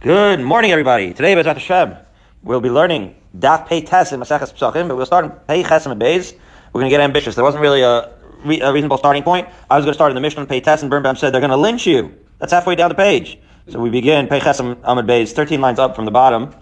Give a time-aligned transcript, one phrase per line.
[0.00, 1.14] Good morning, everybody.
[1.14, 1.96] Today, Bezat Hashem,
[2.42, 5.90] we'll be learning Daf Pei Tes in Maseches Pesachim, but we'll start in Pei Chesem
[5.90, 6.34] and Beis.
[6.72, 7.34] We're going to get ambitious.
[7.34, 8.12] There wasn't really a,
[8.44, 9.48] re- a reasonable starting point.
[9.70, 11.50] I was going to start in the Mishnah Pei Tes, and Birnbaum said they're going
[11.50, 12.14] to lynch you.
[12.38, 13.38] That's halfway down the page.
[13.68, 16.54] So we begin Pei Chesem Amud Beis, 13 lines up from the bottom,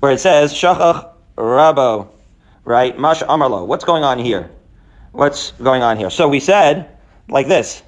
[0.00, 2.08] where it says Shachach Rabo,
[2.64, 2.98] right?
[2.98, 3.66] Mash Amarlo.
[3.66, 4.50] What's going on here?
[5.12, 6.08] What's going on here?
[6.08, 6.88] So we said
[7.28, 7.82] like this.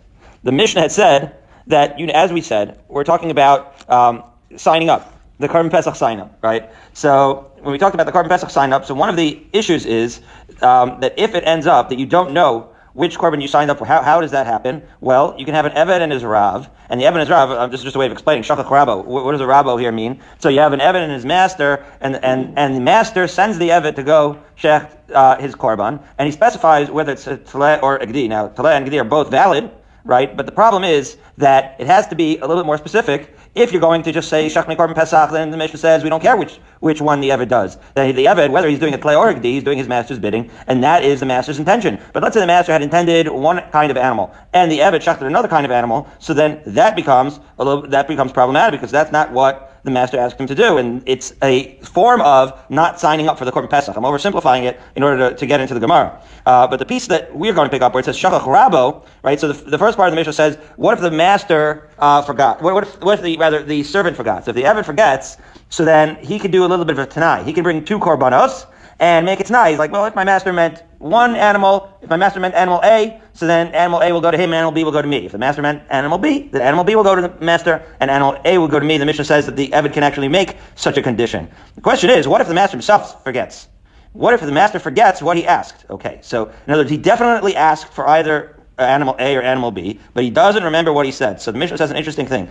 [0.45, 1.37] The Mishnah had said
[1.69, 4.25] that, you know, as we said, we're talking about um,
[4.57, 6.71] signing up, the Korban Pesach sign up, right?
[6.93, 9.87] So when we talked about the Korban Pesach sign up, so one of the issues
[9.87, 10.21] is
[10.61, 13.79] um, that if it ends up that you don't know which korban you signed up
[13.79, 14.83] for, how, how does that happen?
[15.01, 17.67] Well, you can have an Eved and his Rav, and the Eved his Rav, uh,
[17.69, 19.93] this is just a way of explaining, Shachach Rabo, what, what does a Rabo here
[19.93, 20.21] mean?
[20.39, 23.69] So you have an Eved and his master, and, and, and the master sends the
[23.69, 27.97] Eved to go shech uh, his korban, and he specifies whether it's a Tleh or
[27.97, 28.29] a Gdi.
[28.29, 29.71] Now, Tleh and Gdi are both valid,
[30.05, 30.37] right?
[30.37, 33.37] But the problem is that it has to be a little bit more specific.
[33.55, 36.23] If you're going to just say Shachmei Korban Pesach, then the Mishnah says we don't
[36.23, 37.79] care which which one the Eved does.
[37.97, 40.49] The, the Eved, whether he's doing a Tlei or a he's doing his master's bidding,
[40.69, 41.99] and that is the master's intention.
[42.13, 45.27] But let's say the master had intended one kind of animal, and the Eved shachted
[45.27, 49.11] another kind of animal, so then that becomes a little that becomes problematic because that's
[49.11, 50.79] not what the master asked him to do.
[50.79, 53.97] And it's a form of not signing up for the Korban Pesach.
[53.97, 56.23] I'm oversimplifying it in order to, to get into the Gemara.
[56.47, 59.05] Uh, but the piece that we're going to pick up where it says Shachach Rabo,
[59.23, 59.39] right?
[59.39, 62.63] So the, the first part of the Mishnah says, what if the master uh, forgot?
[62.63, 64.45] What, what, if, what if the, rather, the servant forgot?
[64.45, 65.37] So if the Eved forgets,
[65.69, 67.45] so then he could do a little bit of a Tanai.
[67.45, 68.67] He can bring two Korbanos,
[69.01, 69.71] and make it Tanai.
[69.71, 73.21] He's like, well, if my master meant one animal, if my master meant animal A,
[73.41, 75.25] so then animal A will go to him, and animal B will go to me.
[75.25, 78.11] If the master meant animal B, then animal B will go to the master, and
[78.11, 78.99] animal A will go to me.
[78.99, 81.49] The Mishnah says that the Evid can actually make such a condition.
[81.75, 83.69] The question is, what if the master himself forgets?
[84.13, 85.87] What if the master forgets what he asked?
[85.89, 89.71] Okay, so in other words, he definitely asked for either uh, animal A or animal
[89.71, 91.41] B, but he doesn't remember what he said.
[91.41, 92.47] So the Mishnah says an interesting thing.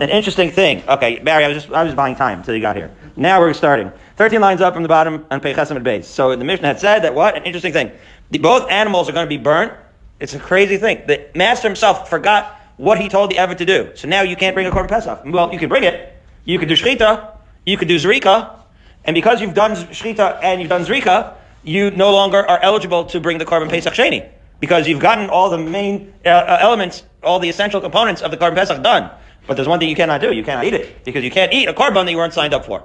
[0.00, 0.82] An interesting thing.
[0.86, 2.90] Okay, Barry, I was just I was buying time until you got here.
[3.16, 3.90] Now we're starting.
[4.16, 6.08] 13 lines up from the bottom on Peichesim base.
[6.08, 7.36] So the Mishnah had said that what?
[7.36, 7.92] An interesting thing.
[8.30, 9.72] The, both animals are going to be burnt.
[10.20, 11.02] It's a crazy thing.
[11.06, 13.90] The master himself forgot what he told the Evid to do.
[13.94, 15.22] So now you can't bring a Korban Pesach.
[15.24, 16.14] Well, you can bring it.
[16.44, 17.36] You could do Shechita.
[17.66, 18.56] You could do Zrika.
[19.04, 23.20] And because you've done Shechita and you've done Zrika, you no longer are eligible to
[23.20, 24.28] bring the Korban Pesach Sheni.
[24.60, 28.36] Because you've gotten all the main uh, uh, elements, all the essential components of the
[28.36, 29.10] Korban Pesach done.
[29.46, 30.32] But there's one thing you cannot do.
[30.32, 31.04] You cannot eat it.
[31.04, 32.82] Because you can't eat a Korban that you weren't signed up for.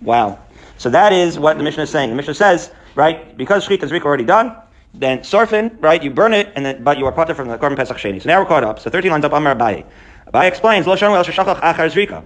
[0.00, 0.38] Wow.
[0.78, 2.10] So that is what the Mishnah is saying.
[2.10, 4.56] The Mishnah says, right, because Shechita and Zrika already done,
[4.94, 7.76] then Sorfin, right, you burn it, and then, but you are potter from the Korban
[7.76, 8.20] Pesach Sheni.
[8.20, 8.80] So now we're caught up.
[8.80, 9.84] So 13 lines up, Amar Abaye.
[10.26, 12.24] Abaye explains, Lo Shanu El Shachach Achar Zrika.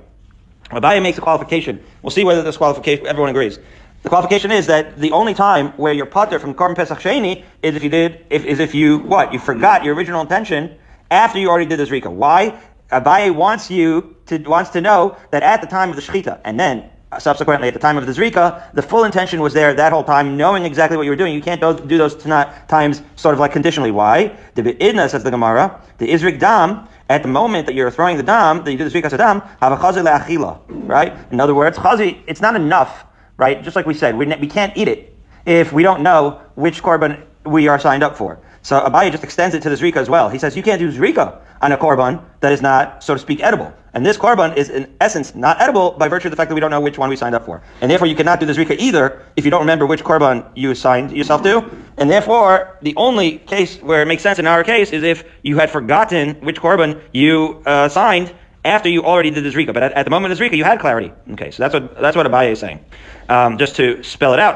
[0.71, 1.83] Abaye makes a qualification.
[2.03, 3.59] We'll see whether this qualification, everyone agrees.
[4.03, 7.77] The qualification is that the only time where you're potter from Korban Pesach Sheni is
[7.77, 10.77] if you did, if, is if you, what, you forgot your original intention
[11.11, 12.11] after you already did the Zrika.
[12.13, 12.59] Why?
[12.91, 16.59] Abaye wants you to, wants to know that at the time of the Shechita, and
[16.59, 20.05] then subsequently at the time of the Zrika, the full intention was there that whole
[20.05, 21.35] time, knowing exactly what you were doing.
[21.35, 23.91] You can't do those times sort of like conditionally.
[23.91, 24.37] Why?
[24.55, 28.23] The Idna, says the Gemara, the Izrik Dam, at the moment that you're throwing the
[28.23, 31.17] Dam, that you do the Zrika Dam, have a Chazi Le'achila, right?
[31.31, 33.05] In other words, Chazi, it's not enough,
[33.37, 33.63] right?
[33.63, 35.15] Just like we said, we, we can't eat it
[35.47, 38.41] if we don't know which Korban we are signed up for.
[38.63, 40.31] So Abaye just extends it to the Zrika as well.
[40.31, 43.43] He says you can't do Zrika on a Korban that is not, so to speak,
[43.43, 43.75] edible.
[43.95, 46.61] And this Korban is in essence not edible by virtue of the fact that we
[46.61, 47.63] don't know which one we signed up for.
[47.81, 50.75] And therefore you cannot do the Zrika either if you don't remember which Korban you
[50.75, 51.65] signed yourself to.
[51.97, 55.57] And therefore, the only case where it makes sense in our case is if you
[55.59, 58.35] had forgotten which Korban you uh, signed
[58.65, 59.75] after you already did the Zrika.
[59.75, 61.13] But at, at, the moment of Zrika, you had clarity.
[61.33, 62.85] Okay, so that's what, that's what Abaye is saying.
[63.29, 64.55] Um, just to spell it out,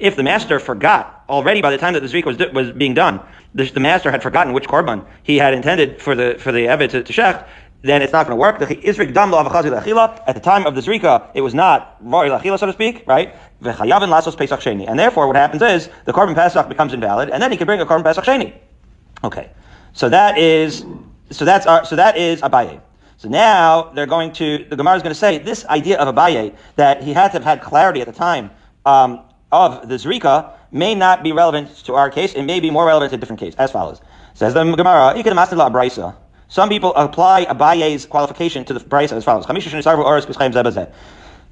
[0.00, 3.20] if the master forgot already by the time that the Zrika was, was being done,
[3.54, 6.90] the, the, master had forgotten which korban he had intended for the for the Eved
[6.90, 7.12] to, to
[7.82, 8.60] then it's not going to work.
[8.60, 13.34] At the time of the Zrika, it was not so to speak, right?
[13.62, 17.80] And therefore, what happens is the Korban Pesach becomes invalid, and then he can bring
[17.80, 18.52] a Korban Pesach Sheni.
[19.24, 19.50] Okay,
[19.92, 20.84] so that is
[21.30, 22.80] so that's our, so that is Abaye.
[23.16, 26.54] So now they're going to the Gemara is going to say this idea of Abaye
[26.76, 28.50] that he had to have had clarity at the time
[28.86, 29.20] um,
[29.52, 32.34] of the Zrika may not be relevant to our case.
[32.34, 33.54] It may be more relevant to a different case.
[33.56, 34.00] As follows
[34.34, 36.14] says the Gemara, you can brisa.
[36.50, 39.46] Some people apply Abaye's qualification to the price as follows.
[39.46, 39.54] So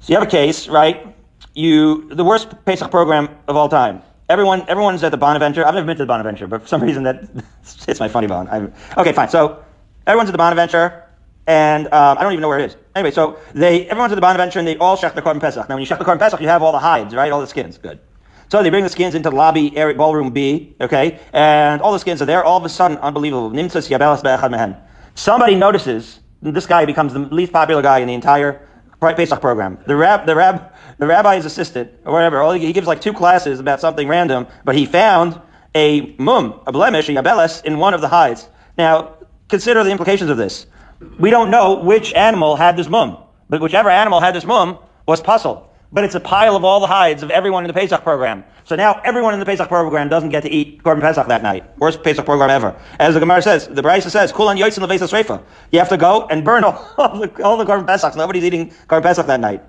[0.07, 1.15] you have a case, right?
[1.53, 4.01] You the worst Pesach program of all time.
[4.27, 5.65] Everyone, everyone's at the Bonaventure.
[5.65, 7.29] I've never been to the Bonaventure, but for some reason that
[7.87, 8.49] hits my funny bone.
[8.49, 9.29] I'm, okay, fine.
[9.29, 9.63] So
[10.05, 11.05] everyone's at the Bonaventure,
[11.47, 12.75] and um, I don't even know where it is.
[12.93, 15.69] Anyway, so they everyone's at the Bonaventure, and they all shech the Korban Pesach.
[15.69, 17.31] Now, when you shech the Korban Pesach, you have all the hides, right?
[17.31, 17.77] All the skins.
[17.77, 18.01] Good.
[18.51, 21.99] So they bring the skins into the lobby area, ballroom B, okay, and all the
[21.99, 22.43] skins are there.
[22.43, 23.49] All of a sudden, unbelievable.
[25.19, 28.65] Somebody notices this guy becomes the least popular guy in the entire
[29.01, 29.77] Pesach program.
[29.85, 32.55] The rab, the rab, the rabbi's assistant or whatever.
[32.55, 35.37] He, gives like two classes about something random, but he found
[35.75, 38.47] a mum, a blemish, a yabeles in one of the hides.
[38.77, 39.17] Now,
[39.49, 40.67] consider the implications of this.
[41.19, 43.17] We don't know which animal had this mum,
[43.49, 45.68] but whichever animal had this mum was pasul.
[45.91, 48.43] But it's a pile of all the hides of everyone in the Pesach program.
[48.63, 51.63] So now everyone in the Pesach program doesn't get to eat Korban Pesach that night.
[51.79, 52.75] Worst Pesach program ever.
[52.99, 55.41] As the Gemara says, the Brisa says, Kulan Yoitzin Levesa Sreifa.
[55.71, 58.15] You have to go and burn all, all the, all the Korban Pesach.
[58.15, 59.63] Nobody's eating Korban Pesach that night.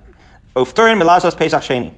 [0.55, 1.95] Ufturin Milasos Pesach Sheni.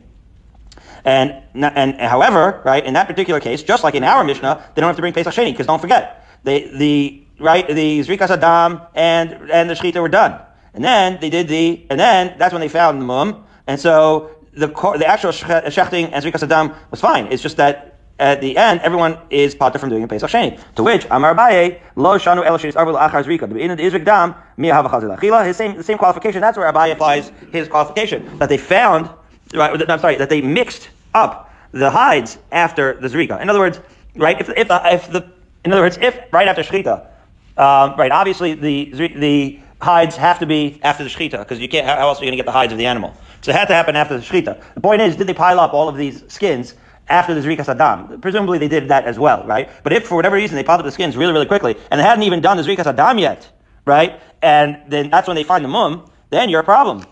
[1.05, 4.89] And, and however, right, in that particular case, just like in our Mishnah, they don't
[4.89, 9.51] have to bring Pesach Sheni, because don't forget, they, the, right, the Zrikas Adam and,
[9.51, 10.41] and the Shechita were done.
[10.75, 13.45] And then they did the, and then that's when they found the mum.
[13.67, 17.27] And so the, the actual shechting and Zrikas Adam was fine.
[17.27, 20.61] It's just that at the end, everyone is potter from doing a Pesach Sheni.
[20.77, 23.49] To which, Amar Abaye, Lo Shanu El Shis Arvul Achar Zrika.
[23.49, 25.45] The Be'inad Izrik Dam, Mia Hava Chazil Achila.
[25.45, 28.39] His same, the same qualification, that's where Abaye applies his qualification.
[28.39, 29.11] That they found,
[29.55, 33.41] right, I'm sorry, that they mixed up the hides after the Zrika.
[33.41, 33.81] In other words,
[34.15, 35.33] right, if, if, the, if the,
[35.65, 37.07] in other words, if right after Shechita,
[37.57, 41.87] um, right, obviously the, the hides have to be after the Shechita, because you can't,
[41.87, 43.15] how else are you going to get the hides of the animal?
[43.43, 44.75] So it had to happen after the Shechita.
[44.75, 46.75] The point is, did they pile up all of these skins
[47.09, 48.21] after the Zrikas Adam.
[48.21, 49.71] Presumably they did that as well, right?
[49.83, 52.05] But if for whatever reason they piled up the skins really, really quickly, and they
[52.05, 53.51] hadn't even done the Zrikas Adam yet,
[53.85, 54.21] right?
[54.41, 57.05] And then that's when they find the mum, then you're a problem.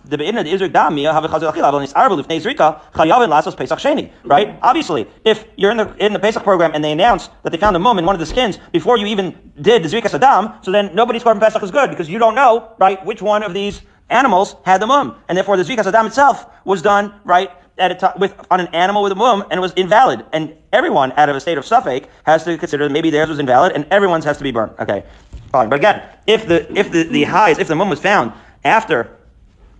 [4.24, 4.58] Right?
[4.62, 7.76] Obviously, if you're in the in the Pesach program and they announce that they found
[7.76, 10.70] a mum in one of the skins before you even did the Zrikas Adam, so
[10.70, 13.82] then nobody's korban Pesach is good because you don't know, right, which one of these
[14.10, 15.16] animals had the mum.
[15.28, 18.68] And therefore the Zrikas Adam itself was done, right, at a t- with on an
[18.68, 20.24] animal with a womb and it was invalid.
[20.32, 23.38] And everyone out of a state of suffix has to consider that maybe theirs was
[23.38, 24.72] invalid and everyone's has to be burned.
[24.78, 25.04] Okay,
[25.50, 25.68] fine.
[25.68, 28.32] But again, if the if the, the highs, if the womb was found
[28.64, 29.16] after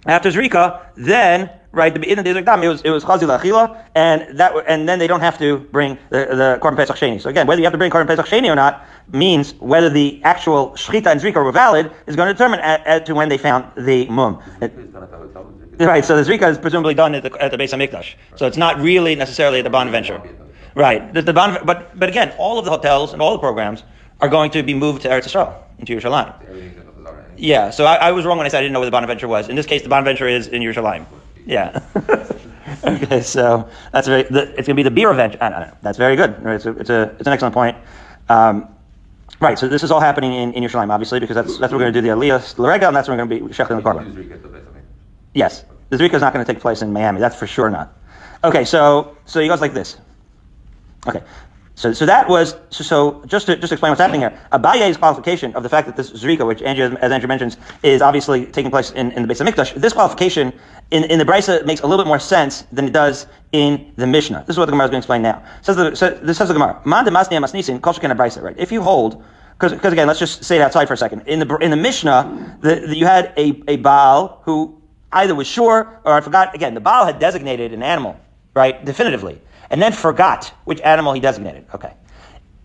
[0.06, 4.52] after Zrika, then right the in the it was it was chazil achila, and that
[4.66, 7.20] and then they don't have to bring the the korban pesach sheni.
[7.20, 10.20] So again, whether you have to bring korban pesach sheni or not means whether the
[10.24, 13.64] actual shchita and zrika were valid is going to determine as to when they found
[13.76, 14.42] the mum.
[14.60, 14.72] It,
[15.86, 18.14] Right, so the Zrika is presumably done at the, at the base of Mikdash.
[18.36, 20.20] So it's not really necessarily at the Bonaventure.
[20.74, 21.12] Right.
[21.14, 23.82] The, the bon, but, but again, all of the hotels and all the programs
[24.20, 26.34] are going to be moved to Eretz Yisrael, into Yerushalayim.
[27.36, 29.26] Yeah, so I, I, was wrong when I said I didn't know where the Bonaventure
[29.26, 29.48] was.
[29.48, 31.06] In this case, the Bonaventure is in Yerushalayim.
[31.46, 31.82] Yeah.
[32.84, 35.36] okay, so that's very, the, it's going to be the beer event.
[35.40, 35.76] I don't know.
[35.82, 36.36] That's very good.
[36.44, 37.76] It's, a, it's, a, it's an excellent point.
[38.28, 38.68] Um,
[39.40, 41.90] right, so this is all happening in, in Yerushalayim, obviously, because that's, that's where we're
[41.90, 43.82] going to do the Aliyah Larega, and that's where we're going to be shechting the
[43.82, 44.32] Korban.
[45.34, 45.64] Yes.
[45.90, 47.20] The Zrika is not going to take place in Miami.
[47.20, 47.96] That's for sure not.
[48.42, 49.98] Okay, so so he goes like this.
[51.06, 51.22] Okay,
[51.80, 54.38] so so that was so, so just to just explain what's happening here.
[54.52, 58.44] Abaye's qualification of the fact that this Zrika, which Andrew, as Andrew mentions, is obviously
[58.44, 59.72] taking place in, in the base of Mikdash.
[59.80, 60.52] This qualification
[60.90, 64.06] in, in the Brisa makes a little bit more sense than it does in the
[64.06, 64.44] Mishnah.
[64.46, 65.42] This is what the Gemara is going to explain now.
[65.62, 66.82] Says the, so this says the Gemara.
[66.84, 68.42] Man de masni amasnisin kol shekin Brisa.
[68.42, 68.58] Right?
[68.58, 69.24] If you hold
[69.58, 71.22] because again, let's just say it outside for a second.
[71.26, 74.82] In the in the Mishnah, the, the, you had a, a Baal who
[75.12, 76.54] either was sure or I forgot.
[76.54, 78.20] Again, the Baal had designated an animal,
[78.54, 81.64] right, definitively, and then forgot which animal he designated.
[81.74, 81.94] Okay.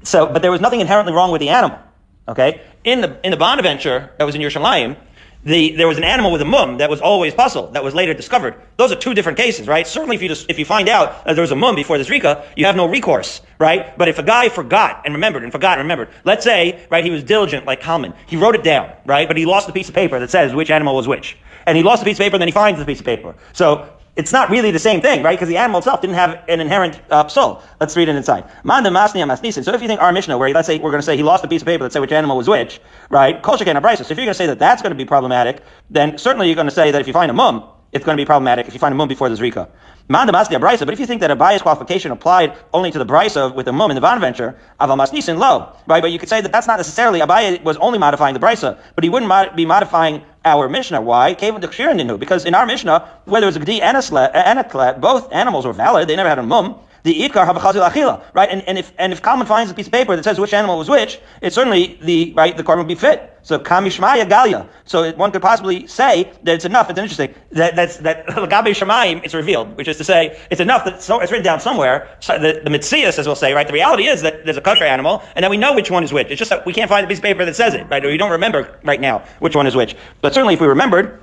[0.04, 1.80] So, but there was nothing inherently wrong with the animal.
[2.28, 2.62] Okay.
[2.84, 4.98] In the in the Bonaventure that was in Yerushalayim,
[5.44, 8.16] the, there was an animal with a mum that was always pasul that was later
[8.16, 8.56] discovered.
[8.78, 9.86] Those are two different cases, right?
[9.86, 12.04] Certainly, if you just, if you find out that there was a mum before the
[12.04, 13.96] Zrika, you have no recourse, right?
[13.96, 17.12] But if a guy forgot and remembered and forgot and remembered, let's say, right, he
[17.12, 19.28] was diligent like Kalman, he wrote it down, right?
[19.28, 21.84] But he lost the piece of paper that says which animal was which and he
[21.84, 23.36] lost the piece of paper, and then he finds the piece of paper.
[23.54, 25.38] So it's not really the same thing, right?
[25.38, 27.62] Because the animal itself didn't have an inherent uh, soul.
[27.80, 28.46] Let's read it inside.
[28.64, 31.44] So if you think our Mishnah, where let's say we're going to say he lost
[31.44, 32.80] a piece of paper that said which animal was which,
[33.10, 33.44] right?
[33.44, 36.56] So if you're going to say that that's going to be problematic, then certainly you're
[36.56, 38.74] going to say that if you find a mum, it's going to be problematic if
[38.74, 39.70] you find a mum before the Zrika.
[40.08, 43.72] A But if you think that Abaye's qualification applied only to the brisa with the
[43.72, 46.02] mum in the Bonaventure, aval masnisin low, right?
[46.02, 49.04] But you could say that that's not necessarily Abaye was only modifying the brisa, but
[49.04, 51.02] he wouldn't mod- be modifying our Mishnah.
[51.02, 51.34] Why?
[51.34, 55.32] Because in our Mishnah, whether it's a gdi and a, sle- and a klet, both
[55.32, 56.08] animals were valid.
[56.10, 56.76] They never had a mum
[57.06, 58.50] the itkar havachazil achila, right?
[58.50, 60.80] And, and if and if Kalman finds a piece of paper that says which animal
[60.80, 63.32] was which, it's certainly the right the korban would be fit.
[63.44, 64.68] So kamishmaya galia.
[64.86, 66.90] So one could possibly say that it's enough.
[66.90, 70.84] It's interesting that that's that lagabe shemayim it's revealed, which is to say it's enough
[70.86, 72.10] that so, it's written down somewhere.
[72.22, 73.68] So the the mitzias, as we'll say, right?
[73.68, 76.12] The reality is that there's a country animal, and then we know which one is
[76.12, 76.32] which.
[76.32, 78.04] It's just that we can't find a piece of paper that says it, right?
[78.04, 79.96] Or you don't remember right now which one is which.
[80.22, 81.22] But certainly, if we remembered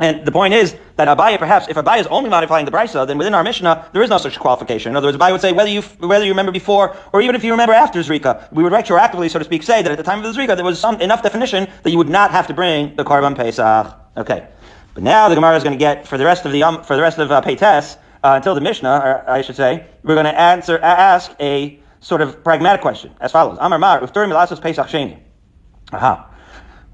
[0.00, 3.16] And the point is that Abaye, perhaps, if Abaye is only modifying the Brisa, then
[3.16, 4.90] within our Mishnah, there is no such qualification.
[4.90, 7.44] In other words, Abaye would say whether you, whether you remember before, or even if
[7.44, 10.24] you remember after Zrika, we would retroactively, so to speak, say that at the time
[10.24, 12.96] of the Zrika, there was some enough definition that you would not have to bring
[12.96, 13.94] the Korban Pesach.
[14.16, 14.48] Okay.
[14.94, 16.96] But now the Gemara is going to get, for the rest of the, um, for
[16.96, 20.40] the rest of uh, Peites, uh, until the Mishnah, I should say, we're going to
[20.40, 23.58] answer, ask a sort of pragmatic question as follows.
[23.60, 25.18] Amar Mar, Ufturim Pesach Sheni.
[25.92, 26.30] Aha.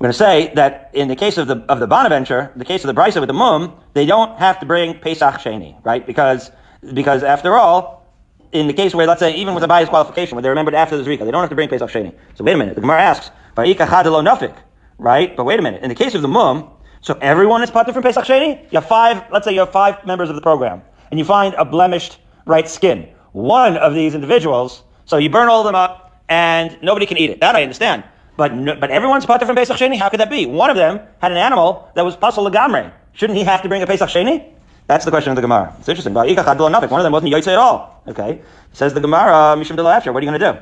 [0.01, 2.83] We're going to say that in the case of the of the Bonaventure, the case
[2.83, 6.07] of the Brisa with the Mum, they don't have to bring Pesach Sheni, right?
[6.07, 6.51] Because
[6.95, 8.07] because after all,
[8.51, 11.03] in the case where let's say even with Abaye's qualification, where they remembered after the
[11.03, 12.15] Zrika, they don't have to bring Pesach Sheni.
[12.35, 14.57] So wait a minute, the Gemara asks, nafik,
[14.97, 15.37] right?
[15.37, 16.71] But wait a minute, in the case of the Mum,
[17.03, 18.63] so everyone is parted from Pesach Sheni.
[18.73, 20.81] You have five, let's say you have five members of the program,
[21.11, 23.07] and you find a blemished right skin.
[23.33, 27.29] One of these individuals, so you burn all of them up, and nobody can eat
[27.29, 27.41] it.
[27.41, 28.05] That I understand.
[28.41, 29.99] But but everyone's pater from Pesach Sheni.
[29.99, 30.47] How could that be?
[30.47, 32.91] One of them had an animal that was pasul legamre.
[33.13, 34.55] Shouldn't he have to bring a Pesach Sheni?
[34.87, 35.77] That's the question of the Gemara.
[35.79, 36.15] It's interesting.
[36.15, 38.03] One of them wasn't Yotzei at all.
[38.09, 38.41] Okay.
[38.73, 40.59] Says the Gemara, uh, Mishum de What are you going to do?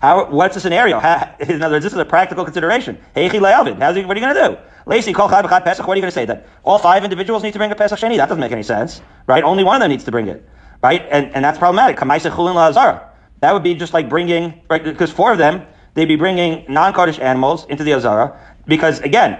[0.00, 1.00] How, what's the scenario?
[1.00, 2.96] How, in other words, this is a practical consideration.
[3.16, 3.80] Heichi le'alvid.
[3.80, 4.62] How's he, what are you going to do?
[4.86, 5.84] Lacy, call chad pesach.
[5.88, 6.26] What are you going to say?
[6.26, 8.18] That all five individuals need to bring a pesach sheni?
[8.18, 9.42] That doesn't make any sense, right?
[9.42, 10.48] Only one of them needs to bring it,
[10.80, 11.04] right?
[11.10, 11.96] And and that's problematic.
[11.96, 13.04] Kamaisa chulin.
[13.40, 14.82] That would be just like bringing, right?
[14.82, 19.38] Because four of them they'd be bringing non-Kaddish animals into the Azara because, again,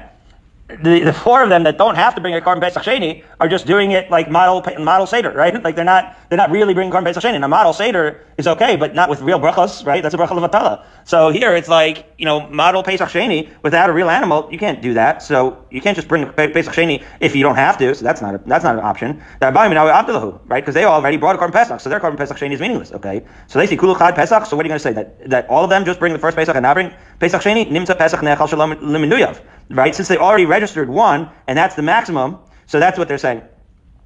[0.82, 3.48] the, the four of them that don't have to bring a korban pesach sheni are
[3.48, 5.62] just doing it like model model seder, right?
[5.62, 7.42] Like they're not they're not really bringing korban pesach sheni.
[7.42, 10.02] A model seder is okay, but not with real brachos, right?
[10.02, 10.84] That's a bracha levatala.
[11.04, 14.80] So here it's like you know model pesach sheni without a real animal, you can't
[14.82, 15.22] do that.
[15.22, 17.94] So you can't just bring pesach sheni if you don't have to.
[17.94, 19.22] So that's not a, that's not an option.
[19.40, 20.60] Right?
[20.60, 22.92] Because they already brought a korban pesach, so their korban pesach sheni is meaningless.
[22.92, 24.46] Okay, so they see kuluchad pesach.
[24.46, 26.18] So what are you going to say that that all of them just bring the
[26.18, 27.66] first pesach and not bring pesach sheni?
[27.70, 29.94] Nimsa pesach nechal shalom liminuyav right?
[29.94, 33.42] Since they already registered one, and that's the maximum, so that's what they're saying.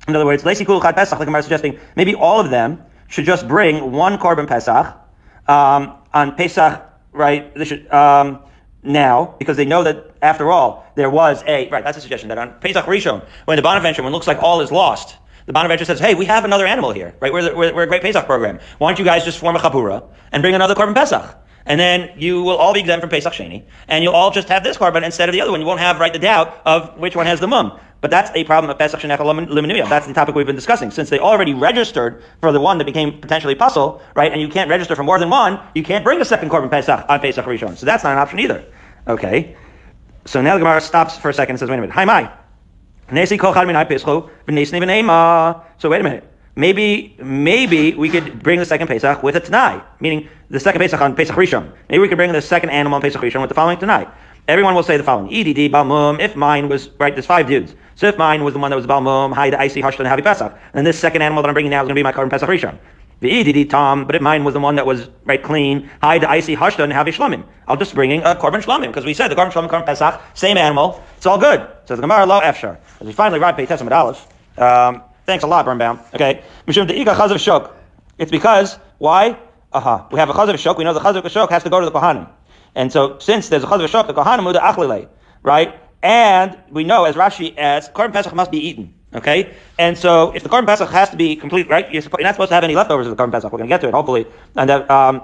[0.07, 3.25] In other words, Leisi Kul Chad Pesach, like I'm suggesting, maybe all of them should
[3.25, 4.97] just bring one korban Pesach
[5.49, 7.55] um, on Pesach, right?
[7.55, 8.41] They should um,
[8.83, 11.83] now because they know that after all there was a right.
[11.83, 14.61] That's a suggestion that on Pesach Rishon, when the Bonaventure, when it looks like all
[14.61, 15.17] is lost,
[15.47, 17.33] the Bonaventure says, "Hey, we have another animal here, right?
[17.33, 18.61] We're, the, we're, we're a great Pesach program.
[18.79, 22.13] Why don't you guys just form a chabura and bring another korban Pesach?" And then
[22.17, 25.03] you will all be exempt from Pesach Sheni, and you'll all just have this korban
[25.03, 25.61] instead of the other one.
[25.61, 27.79] You won't have right the doubt of which one has the mum.
[28.03, 29.89] But that's a problem of Pesach Sheni Liminuyah.
[29.89, 30.91] That's the topic we've been discussing.
[30.91, 34.69] Since they already registered for the one that became potentially pasul, right, and you can't
[34.69, 37.79] register for more than one, you can't bring a second korban Pesach on Pesach Rishon.
[37.79, 38.63] So that's not an option either.
[39.09, 39.57] Okay.
[40.27, 41.95] So now the Gemara stops for a second and says, wait a minute.
[41.95, 42.31] Hi, my.
[45.79, 49.83] So wait a minute maybe maybe we could bring the second Pesach with a Tanai,
[50.01, 51.73] meaning the second Pesach on Pesach Rishon.
[51.89, 54.07] Maybe we could bring the second animal on Pesach Rishon with the following Tanai.
[54.47, 56.21] Everyone will say the following: EDD Balmum.
[56.21, 57.75] If mine was right, there's five dudes.
[57.95, 60.87] So if mine was the one that was Balmum, Haida Icy Hashtan Happy Pesach, and
[60.87, 62.79] this second animal that I'm bringing now is going to be my korban Pesach Rishon.
[63.21, 66.57] The EDD Tom, but if mine was the one that was right clean, Haida Icy
[66.57, 67.45] Hashtan Happy Shlomim.
[67.67, 70.59] I'll just bringing a korban Shlomim because we said the korban Shlomim korban Pesach, same
[70.59, 71.67] animal, it's all good.
[71.87, 72.77] So the Gemara Lo Efshar.
[73.01, 73.95] As we finally write Pei Testament.
[74.59, 76.01] Um, Thanks a lot, Birnbaum.
[76.15, 76.43] Okay.
[76.67, 77.73] Mishum de'ika chazav shok.
[78.19, 79.39] It's because, why?
[79.73, 80.09] Aha.
[80.13, 80.77] We have a chazav shok.
[80.77, 82.29] We know the chazav shok has to go to the kohanim.
[82.75, 85.09] And so, since there's a chazav shok, the kohanim the achlile.
[85.43, 85.81] Right?
[86.03, 88.95] And we know, as Rashi adds, korban pesach must be eaten.
[89.15, 89.55] Okay?
[89.79, 91.91] And so, if the korban pesach has to be complete, right?
[91.91, 93.51] You're, not supposed to have any leftovers of the korban pesach.
[93.51, 94.27] We're going to get to it, hopefully.
[94.55, 95.23] And that, um,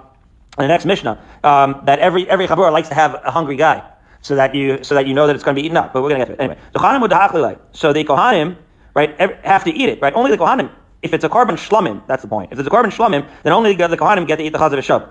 [0.59, 3.83] in the next Mishnah, um, that every, every chabur likes to have a hungry guy.
[4.23, 5.93] So that you, so that you know that it's going to be eaten up.
[5.93, 6.45] But we're going to get to it.
[6.45, 6.59] Anyway.
[6.73, 8.57] The kohanim So the kohanim,
[8.95, 10.15] right, have to eat it, right?
[10.15, 10.71] Only the Kohanim.
[11.03, 12.53] If it's a korban shlamim, that's the point.
[12.53, 15.09] If it's a korban shlamim, then only the Kohanim get to eat the chazav shub.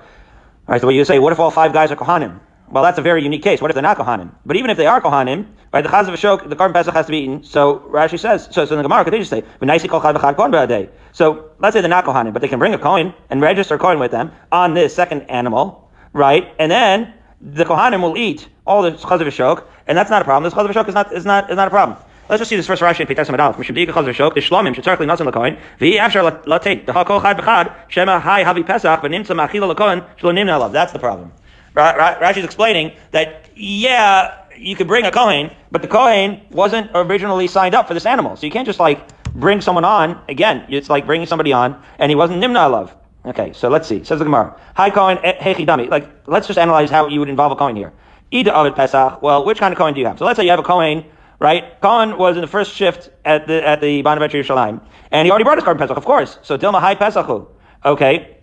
[0.67, 2.39] Right, so what you say, what if all five guys are Kohanim?
[2.69, 3.59] Well, that's a very unique case.
[3.59, 4.31] What if they're not Kohanim?
[4.45, 7.11] But even if they are Kohanim, right, the chazav shok, the korban pesach has to
[7.11, 7.43] be eaten.
[7.43, 10.89] So Rashi says, so, so in the Gemara say, "V'naisi kol chad v'chad korban day."
[11.11, 13.79] So let's say they're not Kohanim, but they can bring a Kohen and register a
[13.79, 16.53] Kohen with them on this second animal, right?
[16.59, 20.43] And then the Kohanim will eat all the chazav shok, and that's not a problem.
[20.43, 21.97] This chazav is not is not is not a problem.
[22.29, 23.07] Let's just see this first Rashi in.
[23.07, 29.73] Mishum Shok, the Shlomim, Lakoin, V'i Afshar Chad B'chad, Shema Hai Havi Pesach, V'nimtza Machila
[29.73, 30.71] Lakoin, Shlo Nimna Alav.
[30.71, 31.31] That's the problem.
[31.75, 37.73] Rashi's explaining that, yeah, you could bring a Kohen, but the Kohen wasn't originally signed
[37.73, 38.35] up for this animal.
[38.35, 39.01] So you can't just like
[39.33, 40.21] bring someone on.
[40.29, 42.91] Again, it's like bringing somebody on, and he wasn't Nimna Alav.
[43.25, 44.03] Okay, so let's see.
[44.03, 44.55] Says the Gemara.
[44.75, 45.89] Hi Kohen, eh, Hechi Dami.
[45.89, 47.91] Like, let's just analyze how you would involve a Kohen here.
[48.31, 49.19] Ida Avid Pesach.
[49.23, 50.19] Well, which kind of Kohen do you have?
[50.19, 51.05] So let's say you have a Kohen
[51.39, 51.79] right?
[51.81, 54.81] Cohen was in the first shift at the at the Bonaventure Yerushalayim,
[55.11, 56.37] and he already brought his korban pesach, of course.
[56.43, 57.47] So Dilma Hai Pesachu.
[57.85, 58.37] Okay,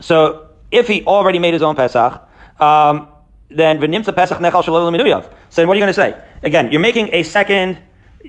[0.00, 2.20] so if he already made his own pesach,
[2.60, 3.08] um,
[3.50, 6.20] then v'nimtza pesach nechal shalol So what are you going to say?
[6.42, 7.78] Again, you're making a second.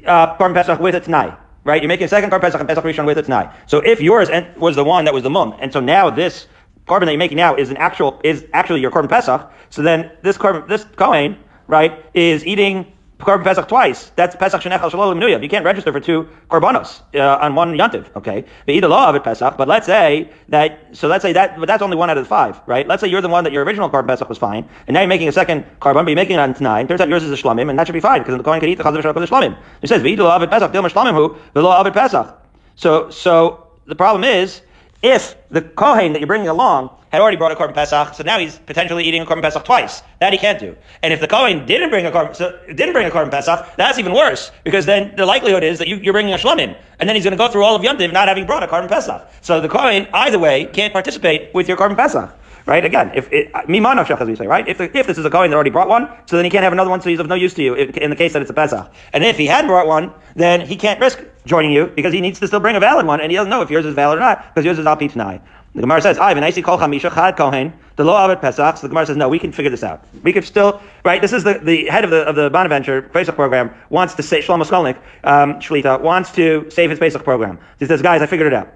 [0.06, 1.82] uh, Korban Pesach with a Tanai, right?
[1.82, 3.50] You're making a second korban Pesach and Pesach Rishon with a Tanai.
[3.68, 6.48] So if yours was the one that was the mum, and so now this
[6.88, 9.52] korban that you're making now is an actual is actually your korban pesach.
[9.70, 14.12] So then this korban, this kohen, right, is eating korban pesach twice.
[14.16, 15.42] That's pesach shenechal shalom nuyah.
[15.42, 18.14] You can't register for two korbanos uh, on one yantiv.
[18.16, 19.58] Okay, either law of it pesach.
[19.58, 20.96] But let's say that.
[20.96, 21.60] So let's say that.
[21.60, 22.88] But that's only one out of the five, right?
[22.88, 25.08] Let's say you're the one that your original korban pesach was fine, and now you're
[25.08, 26.88] making a second korban, but you're making it on nine.
[26.88, 28.70] Turns out yours is a shlamim, and that should be fine because the kohen can
[28.70, 29.58] eat the chazav the shlamim.
[29.82, 32.42] It says v'either law of it pesach dilma shlamim hu the law of it pesach.
[32.76, 34.62] So so the problem is
[35.06, 38.40] if the Kohen that you're bringing along had already brought a Korban Pesach, so now
[38.40, 40.02] he's potentially eating a Korban Pesach twice.
[40.20, 40.76] That he can't do.
[41.04, 44.00] And if the Kohen didn't bring a Korban, so didn't bring a Korban Pesach, that's
[44.00, 47.16] even worse, because then the likelihood is that you, are bringing a Shlamim, and then
[47.16, 49.30] he's going to go through all of Yom not having brought a Korban Pesach.
[49.42, 52.34] So the Kohen, either way, can't participate with your Korban Pesach.
[52.66, 52.84] Right?
[52.84, 54.68] Again, if it, uh, mimanavshach, as we say, right?
[54.68, 56.64] If, the, if this is a Kohen that already brought one, so then he can't
[56.64, 58.50] have another one, so he's of no use to you in the case that it's
[58.50, 58.92] a Pesach.
[59.14, 62.40] And if he hadn't brought one, then he can't risk joining you because he needs
[62.40, 64.22] to still bring a valid one, and he doesn't know if yours is valid or
[64.22, 65.42] not, because yours is al nai.
[65.74, 68.42] The Gemara says, "I when I see kol chamisha chad kohen the law of it
[68.42, 70.06] pesach." So the Gemara says, "No, we can figure this out.
[70.24, 71.22] We can still right.
[71.22, 74.42] This is the, the head of the of the Bonaventure Pesach program wants to say
[74.42, 77.60] Shlomo Skolnick um, Shlita wants to save his Pesach program.
[77.80, 78.70] He says, "Guys, I figured it out.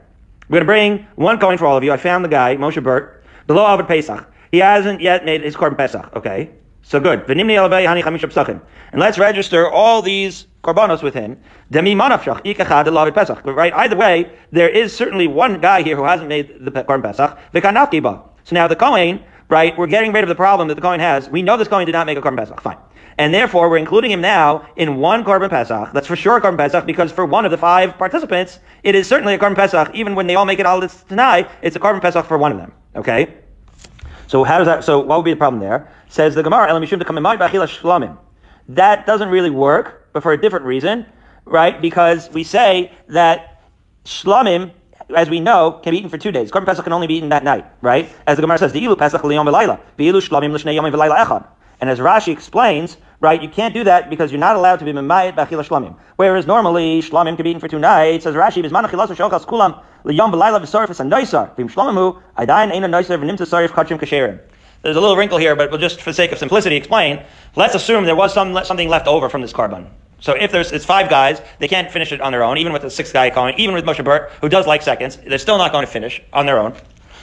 [0.50, 1.94] We're going to bring one Kohen for all of you.
[1.94, 4.32] I found the guy Moshe Burt the law of it Pesach.
[4.52, 6.16] He hasn't yet made his korban Pesach.
[6.16, 6.52] Okay,
[6.89, 7.29] so good.
[7.29, 11.38] And let's register all these korbanos with him.
[11.72, 13.74] Right?
[13.74, 17.38] Either way, there is certainly one guy here who hasn't made the korban pesach.
[18.43, 21.29] So now the Kohen, right, we're getting rid of the problem that the Kohen has.
[21.29, 22.60] We know this Kohen did not make a korban pesach.
[22.60, 22.77] Fine.
[23.19, 25.93] And therefore, we're including him now in one korban pesach.
[25.93, 29.08] That's for sure a korban pesach because for one of the five participants, it is
[29.08, 29.91] certainly a korban pesach.
[29.93, 32.51] Even when they all make it all this tonight, it's a korban pesach for one
[32.51, 32.74] of them.
[32.96, 33.36] Okay.
[34.30, 34.84] So how does that?
[34.84, 35.92] So what would be the problem there?
[36.08, 38.16] Says the Gemara, Elamishum to come in mind shlamim.
[38.68, 41.08] That doesn't really work, but for a different reason,
[41.46, 41.82] right?
[41.82, 43.60] Because we say that
[44.06, 44.70] shlamim,
[45.16, 46.52] as we know, can be eaten for two days.
[46.52, 48.08] Korban Pesach can only be eaten that night, right?
[48.28, 51.48] As the Gemara says, the ilu Pesach liyom v'layla, ilu shlamim l'shnei yomim echad.
[51.82, 54.94] And as Rashi explains, right, you can't do that because you're not allowed to be
[54.94, 55.96] memayit b'achila shlamim.
[56.16, 58.26] Whereas normally shlamim can be eaten for two nights.
[58.26, 61.56] As Rashi, bizman achilas shokas kulam liyom b'layla v'sorif and noisar.
[61.56, 64.39] V'im shlamimu adayin ein a noisar v'nimta sarif kachim kasherim.
[64.82, 67.22] There's a little wrinkle here, but we'll just for the sake of simplicity explain.
[67.56, 69.88] Let's assume there was some something left over from this korban.
[70.22, 72.82] So if there's it's five guys, they can't finish it on their own, even with
[72.82, 75.72] the sixth guy going, even with Moshe Burt, who does like seconds, they're still not
[75.72, 76.74] going to finish on their own.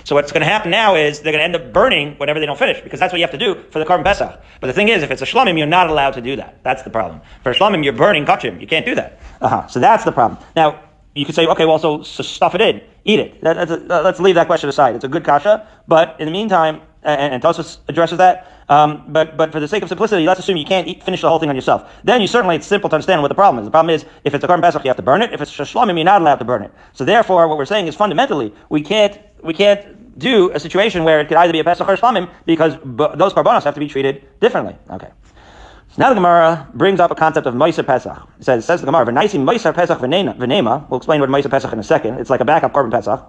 [0.07, 2.47] So what's going to happen now is they're going to end up burning whatever they
[2.47, 4.41] don't finish, because that's what you have to do for the korban pesach.
[4.61, 6.63] But the thing is, if it's a shlamim, you're not allowed to do that.
[6.63, 7.21] That's the problem.
[7.43, 8.61] For shlamim, you're burning kachim.
[8.61, 9.19] You can't do that.
[9.41, 9.67] Uh-huh.
[9.67, 10.41] So that's the problem.
[10.55, 10.81] Now,
[11.17, 13.41] you could say, okay, well, so, so stuff it in, eat it.
[13.43, 14.95] That, a, let's leave that question aside.
[14.95, 18.53] It's a good kasha, but in the meantime, and, and addresses that.
[18.69, 21.29] Um, but but for the sake of simplicity, let's assume you can't eat, finish the
[21.29, 21.89] whole thing on yourself.
[22.03, 23.67] Then you certainly it's simple to understand what the problem is.
[23.67, 25.33] The problem is if it's a korban pesach, you have to burn it.
[25.33, 26.73] If it's a shlamim, you're not allowed to burn it.
[26.93, 31.21] So therefore, what we're saying is fundamentally we can't we can't do a situation where
[31.21, 33.89] it could either be a pesach or shlamim because b- those korbanos have to be
[33.89, 34.77] treated differently.
[34.91, 35.11] Okay.
[35.89, 38.17] So now the Gemara brings up a concept of Meiser Pesach.
[38.39, 40.89] It says, says the Gemara, V'naisi Meiser Pesach v'nema.
[40.91, 42.19] We'll explain what Meiser Pesach in a second.
[42.19, 43.21] It's like a backup korban Pesach.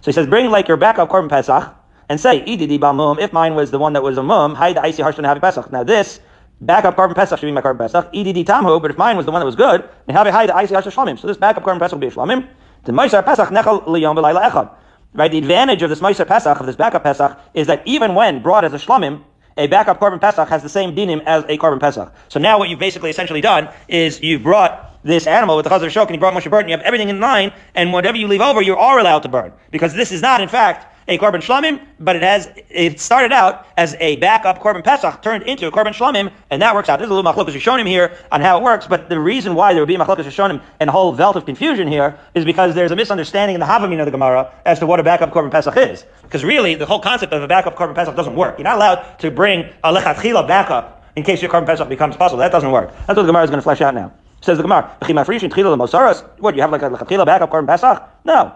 [0.00, 1.74] So he says, bring like your backup korban Pesach,
[2.08, 5.02] and say, Ididi mum, if mine was the one that was a mum, Haida Icy
[5.02, 5.70] Harshon Havi Pesach.
[5.72, 6.20] Now this
[6.60, 8.06] backup korban Pesach should be my korban Pesach.
[8.14, 10.54] Edd Tamhu, but if mine was the one that was good, then have a Haida
[10.56, 11.18] Icy Harshon Shlamim.
[11.18, 12.48] So this backup korban Pesach will be a Shlamim.
[12.84, 14.70] The Maisar Pesach Nechal Liyom B'Layla Echad.
[15.14, 18.42] Right, the advantage of this Maisar Pesach, of this backup Pesach, is that even when
[18.42, 19.22] brought as a Shlamim,
[19.56, 22.12] a backup korban Pesach has the same dinim as a korban Pesach.
[22.28, 25.86] So now what you've basically essentially done is you've brought this animal with the Chazar
[25.86, 28.42] Shok and you brought Moshe Burton, you have everything in line, and whatever you leave
[28.42, 29.52] over, you are allowed to burn.
[29.70, 33.66] Because this is not, in fact, a korban shlamim, but it has it started out
[33.76, 36.98] as a backup korban pesach turned into a korban shlamim, and that works out.
[36.98, 39.82] There's a little machlokas him here on how it works, but the reason why there
[39.82, 42.96] would be machlokas him and a whole belt of confusion here is because there's a
[42.96, 46.04] misunderstanding in the Havamin of the Gemara as to what a backup korban pesach is.
[46.22, 48.58] Because really, the whole concept of a backup korban pesach doesn't work.
[48.58, 52.38] You're not allowed to bring a lechatchila backup in case your korban pesach becomes possible.
[52.38, 52.90] That doesn't work.
[53.06, 54.12] That's what the Gemara is going to flesh out now.
[54.42, 58.02] Says the Gemara, what, you have like a lechatchila backup korban pesach?
[58.24, 58.54] No.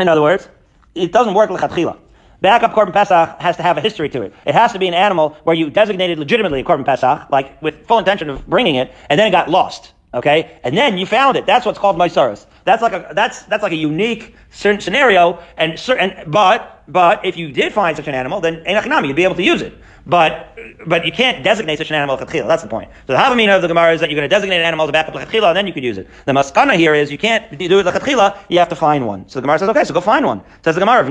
[0.00, 0.48] In other words,
[0.94, 1.98] it doesn't work lechatchila.
[2.40, 4.34] Backup korban pesach has to have a history to it.
[4.44, 7.86] It has to be an animal where you designated legitimately a korban pesach, like with
[7.86, 9.92] full intention of bringing it, and then it got lost.
[10.14, 11.46] Okay, and then you found it.
[11.46, 12.44] That's what's called mysaris.
[12.64, 17.36] That's like a that's that's like a unique certain scenario, and certain but but if
[17.36, 19.74] you did find such an animal, then enachnami, you'd be able to use it.
[20.04, 22.48] But but you can't designate such an animal lechatchila.
[22.48, 22.90] That's the point.
[23.06, 24.88] So the havamina of the Gemara is that you're going to designate an animal as
[24.88, 26.08] a backup lechatchila, and then you could use it.
[26.24, 28.36] The maskana here is you can't do it lechatchila.
[28.48, 29.28] You have to find one.
[29.28, 30.42] So the Gemara says, okay, so go find one.
[30.64, 31.04] Says the Gemara,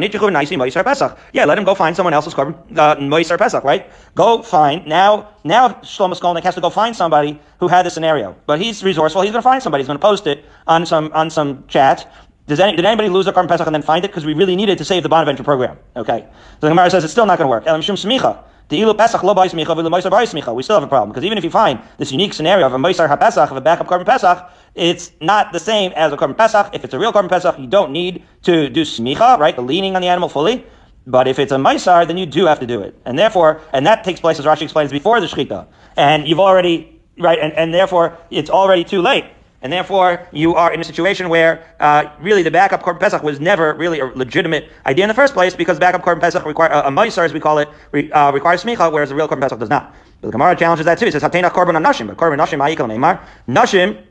[0.83, 1.17] pesach.
[1.31, 3.63] Yeah, let him go find someone else's korban uh, moisar pesach.
[3.63, 3.89] Right?
[4.15, 5.29] Go find now.
[5.43, 9.23] Now Shlomo Skolnick has to go find somebody who had this scenario, but he's resourceful.
[9.23, 9.81] He's going to find somebody.
[9.81, 12.11] He's going to post it on some on some chat.
[12.51, 14.57] Does any, did anybody lose their korban pesach and then find it because we really
[14.57, 15.79] needed to save the Bonaventure program?
[15.95, 17.65] Okay, so the Gemara says it's still not going to work.
[17.65, 18.43] Elam shum smicha.
[18.67, 20.53] The ilu pesach lo smicha v'lo smicha.
[20.53, 22.77] We still have a problem because even if you find this unique scenario of a
[22.77, 26.71] Moisar HaPesach, of a backup korban Pesach, it's not the same as a korban Pesach.
[26.73, 29.55] If it's a real korban Pesach, you don't need to do smicha, right?
[29.55, 30.65] The leaning on the animal fully.
[31.07, 32.99] But if it's a Moisar, then you do have to do it.
[33.05, 35.67] And therefore, and that takes place, as Rashi explains, before the Shechita.
[35.95, 39.23] And you've already, right, and, and therefore, it's already too late.
[39.61, 43.39] And therefore, you are in a situation where uh, really the backup korban pesach was
[43.39, 46.87] never really a legitimate idea in the first place because backup korban pesach require uh,
[46.87, 49.59] a moisar, as we call it, re, uh, requires smicha, whereas the real korban pesach
[49.59, 49.93] does not.
[50.21, 51.05] But the Gemara challenges that too.
[51.05, 54.03] He says hatena korban nashim, but korban nashim ma'ikal neymar nashim.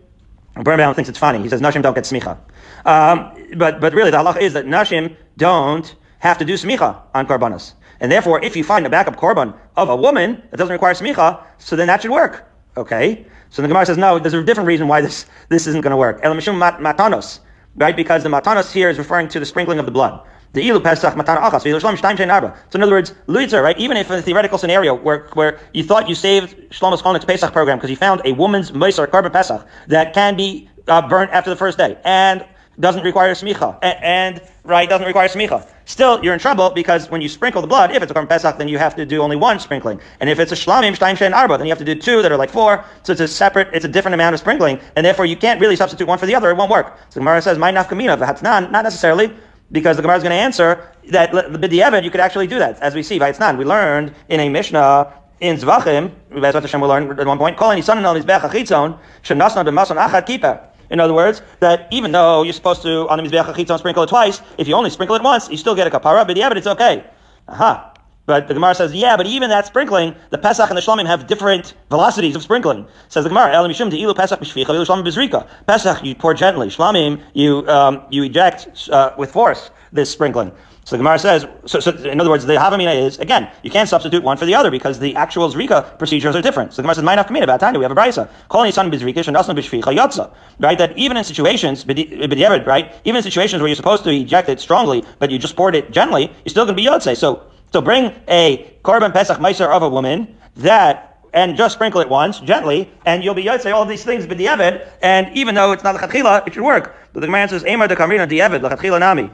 [0.55, 1.43] Birnbaum thinks it's funny.
[1.43, 2.39] He says nashim don't get smicha,
[2.85, 7.27] um, but but really the halach is that nashim don't have to do smicha on
[7.27, 7.75] korbanos.
[8.01, 11.43] And therefore, if you find a backup korban of a woman that doesn't require smicha,
[11.59, 12.50] so then that should work.
[12.81, 13.27] Okay?
[13.51, 15.97] So the Gemara says, no, there's a different reason why this, this isn't going to
[15.97, 16.23] work.
[16.23, 17.41] Elamishum matanos,
[17.77, 17.95] right?
[17.95, 20.27] Because the matanos here is referring to the sprinkling of the blood.
[20.53, 23.79] The ilu pesach matan achas So in other words, luitzer, right?
[23.79, 27.53] Even if in a theoretical scenario where, where you thought you saved Shlomo's Skolnick's Pesach
[27.53, 31.51] program because you found a woman's moisar korban pesach that can be uh, burnt after
[31.51, 32.45] the first day and
[32.81, 35.69] doesn't require smicha and, and right doesn't require smicha.
[35.85, 38.59] Still, you're in trouble because when you sprinkle the blood, if it's a korban pesach,
[38.59, 41.35] then you have to do only one sprinkling, and if it's a shlamim shtaim shein
[41.35, 42.85] arba, then you have to do two that are like four.
[43.03, 45.77] So it's a separate, it's a different amount of sprinkling, and therefore you can't really
[45.77, 46.51] substitute one for the other.
[46.51, 46.97] It won't work.
[47.11, 49.33] So Gemara says, "My nafkamina v'hatnan," not necessarily.
[49.73, 52.81] Because the Gemara is going to answer that the b'diavad you could actually do that,
[52.81, 53.57] as we see by not.
[53.57, 57.87] We learned in a Mishnah in Zvachim, Bezrat Hashem will learn at one point, his
[57.87, 60.70] son and his bech achitzon, shenasna b'mason achad kippah.
[60.91, 64.09] In other words, that even though you're supposed to on the mizbeach chitzon sprinkle it
[64.09, 66.27] twice, if you only sprinkle it once, you still get a kapara.
[66.27, 67.05] But yeah, but it's okay.
[67.49, 67.91] Aha.
[68.27, 71.27] But the Gemara says, yeah, but even that sprinkling, the Pesach and the Shlomim have
[71.27, 72.87] different velocities of sprinkling.
[73.09, 76.69] Says the Gemara, Elam Ilu Pesach Shlomim Pesach, you pour gently.
[76.69, 80.53] Shlomim, you, um, you eject uh, with force this sprinkling.
[80.91, 83.89] So the Gemara says, so, so in other words, the Havamina is, again, you can't
[83.89, 86.73] substitute one for the other because the actual Zrika procedures are different.
[86.73, 88.29] So the Gemara says, Ma'inaf Kamina, about time we have a Brisa.
[88.49, 90.35] Calling son Bizrika, and Asna Bishficha.
[90.59, 90.77] Right?
[90.77, 92.93] That even in situations, right?
[93.05, 95.93] Even in situations where you're supposed to eject it strongly, but you just poured it
[95.93, 97.17] gently, you're still going to be Yotze.
[97.17, 102.09] So, so bring a Korban Pesach Meiser of a woman that and just sprinkle it
[102.09, 105.95] once, gently, and you'll be Yotze all these things b'di'evid, and even though it's not
[105.95, 106.97] lechatchila, it should work.
[107.13, 109.31] But the Gemara says, Emar de Kamrina di'evid, lechatchila nami.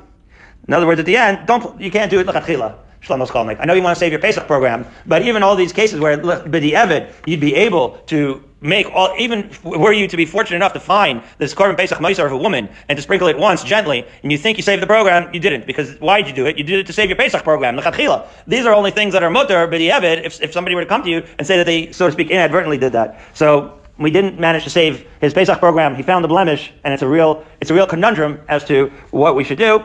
[0.68, 2.76] In other words, at the end, don't you can't do it lechatchila.
[3.02, 3.60] Shlomo Skolnick.
[3.60, 6.18] I know you want to save your Pesach program, but even all these cases where
[6.18, 10.72] b'di evid, you'd be able to make all, even were you to be fortunate enough
[10.72, 14.04] to find this korban Pesach Meiser of a woman and to sprinkle it once gently,
[14.22, 15.66] and you think you saved the program, you didn't.
[15.66, 16.58] Because why did you do it?
[16.58, 18.26] You did it to save your Pesach program, lechatchila.
[18.48, 21.04] These are only things that are mutter b'di evid if, if somebody were to come
[21.04, 23.20] to you and say that they, so to speak, inadvertently did that.
[23.34, 25.94] So we didn't manage to save his Pesach program.
[25.94, 29.36] He found the blemish, and it's a real, it's a real conundrum as to what
[29.36, 29.84] we should do.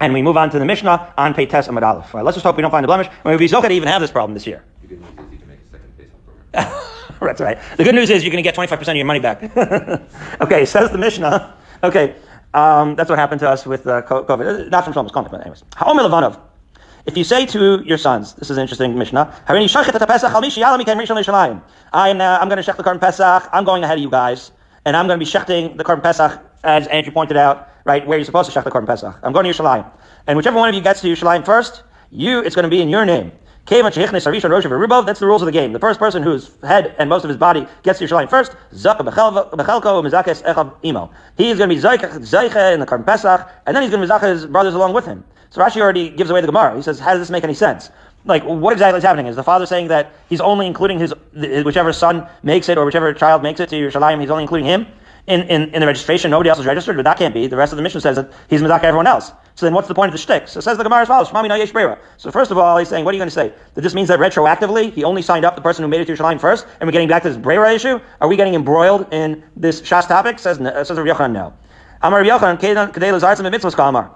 [0.00, 2.12] And we move on to the Mishnah on Peites Amad Aleph.
[2.12, 3.08] Right, let's just hope we don't find a blemish.
[3.24, 4.64] We be so Maybe Zohar even have this problem this year.
[4.82, 6.10] The good news is you can make a second
[6.52, 6.80] program.
[7.20, 7.58] That's right.
[7.76, 9.56] The good news is you're going to get 25% of your money back.
[10.40, 11.56] okay, says the Mishnah.
[11.82, 12.16] Okay,
[12.54, 14.70] um, that's what happened to us with uh, COVID.
[14.70, 15.64] Not from Shlomo's comment, but anyways.
[15.76, 16.38] Ha'omer Levanov.
[17.06, 19.70] If you say to your sons, this is an interesting Mishnah, I am uh,
[22.40, 24.52] I'm going to shech the korban Pesach, I'm going ahead of you guys,
[24.86, 28.18] and I'm going to be shechting the korban Pesach, as Andrew pointed out, right, where
[28.18, 29.14] you're supposed to shech the korban Pesach.
[29.22, 29.90] I'm going to Yerushalayim.
[30.26, 32.88] And whichever one of you gets to Yerushalayim first, you, it's going to be in
[32.88, 33.32] your name.
[33.66, 35.72] That's the rules of the game.
[35.72, 38.76] The first person whose head and most of his body gets to Yerushalayim first, He
[38.76, 38.82] is
[41.58, 44.28] going to be Zayche in the Korban Pesach, and then he's going to be Zayche
[44.28, 45.24] his brothers along with him.
[45.48, 46.76] So Rashi already gives away the Gemara.
[46.76, 47.90] He says, how does this make any sense?
[48.26, 49.28] Like, what exactly is happening?
[49.28, 51.14] Is the father saying that he's only including his,
[51.64, 54.86] whichever son makes it or whichever child makes it to Yerushalayim, he's only including him?
[55.26, 57.46] In, in, in the registration, nobody else is registered, but that can't be.
[57.46, 59.32] The rest of the Mishnah says that he's Mazaka everyone else.
[59.54, 60.48] So then what's the point of the shtick?
[60.48, 61.72] So says the Gemara as follows, Shmami no yesh
[62.18, 63.52] So first of all, he's saying, what are you going to say?
[63.72, 66.12] That this means that retroactively, he only signed up the person who made it to
[66.12, 68.00] Yerushalayim first, and we're getting back to this Brera issue?
[68.20, 70.38] Are we getting embroiled in this Shas topic?
[70.38, 71.54] Says, uh, says Rabbi Yochanan, no.
[72.02, 74.14] Amar Rabbi Yochanan, mitzvahs.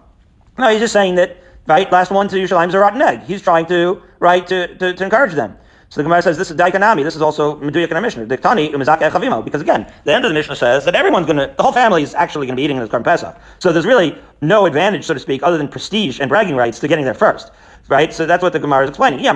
[0.58, 3.22] No, he's just saying that, right, last one to Yerushalayim is a rotten egg.
[3.22, 5.56] He's trying to, right, to, to, to encourage them.
[5.90, 7.02] So the Gemara says this is Daikanami.
[7.02, 8.26] This is also Meduyak in our Mishnah.
[8.26, 9.42] Diktani umizake chavimo.
[9.42, 12.02] Because again, the end of the Mishnah says that everyone's going to, the whole family
[12.02, 13.34] is actually going to be eating in this Korban Pesach.
[13.58, 16.88] So there's really no advantage, so to speak, other than prestige and bragging rights to
[16.88, 17.52] getting there first.
[17.88, 18.12] Right?
[18.12, 19.20] So that's what the Gemara is explaining.
[19.20, 19.32] Yeah,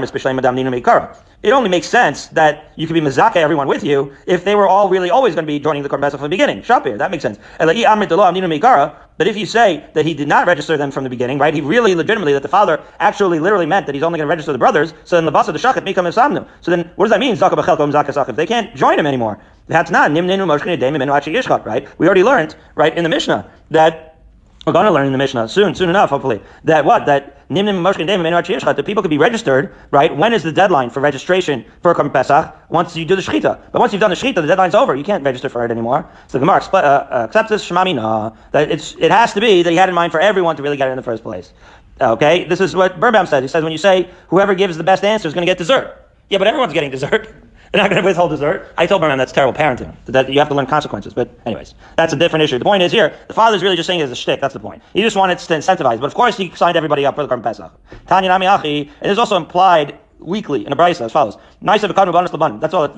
[1.43, 4.69] it only makes sense that you could be mezake everyone with you if they were
[4.69, 6.63] all really always going to be joining the Korban from the beginning.
[6.63, 7.39] Shapir, that makes sense.
[7.59, 11.53] But if you say that he did not register them from the beginning, right?
[11.53, 14.53] He really legitimately, that the father actually literally meant that he's only going to register
[14.53, 16.47] the brothers, so then the basa the shachet become samnu.
[16.61, 17.37] So then what does that mean?
[18.37, 19.41] They can't join him anymore.
[19.67, 20.13] That's not
[21.67, 21.89] right?
[21.99, 24.12] We already learned, right, in the Mishnah that
[24.67, 27.07] we're going to learn in the Mishnah soon, soon enough, hopefully, that what?
[27.07, 30.17] That the people could be registered, right?
[30.17, 32.55] When is the deadline for registration for Korban Pesach?
[32.71, 33.61] Once you do the Shechita.
[33.73, 34.95] But once you've done the Shechita, the deadline's over.
[34.95, 36.09] You can't register for it anymore.
[36.29, 39.71] So the Gemara uh, uh, accepts this Shemamina, that it's, it has to be that
[39.71, 41.53] he had in mind for everyone to really get it in the first place.
[42.01, 42.45] Okay?
[42.45, 43.43] This is what Birnbaum says.
[43.43, 46.09] He says when you say whoever gives the best answer is going to get dessert.
[46.31, 47.35] Yeah, but everyone's getting dessert.
[47.73, 48.71] They're not going to withhold dessert.
[48.77, 49.97] I told my man that's terrible parenting.
[50.05, 51.15] That you have to learn consequences.
[51.15, 52.59] But anyways, that's a different issue.
[52.59, 54.43] The point is here, the father's really just saying it as a shtick.
[54.43, 54.83] That's the point.
[54.93, 55.99] He just wanted to incentivize.
[55.99, 57.73] But of course, he signed everybody up for the Korban Pesach.
[58.07, 58.81] Tanya Nami Achi.
[59.01, 61.37] And It is also implied weekly in a brisa as follows.
[61.61, 62.83] That's all.
[62.83, 62.89] All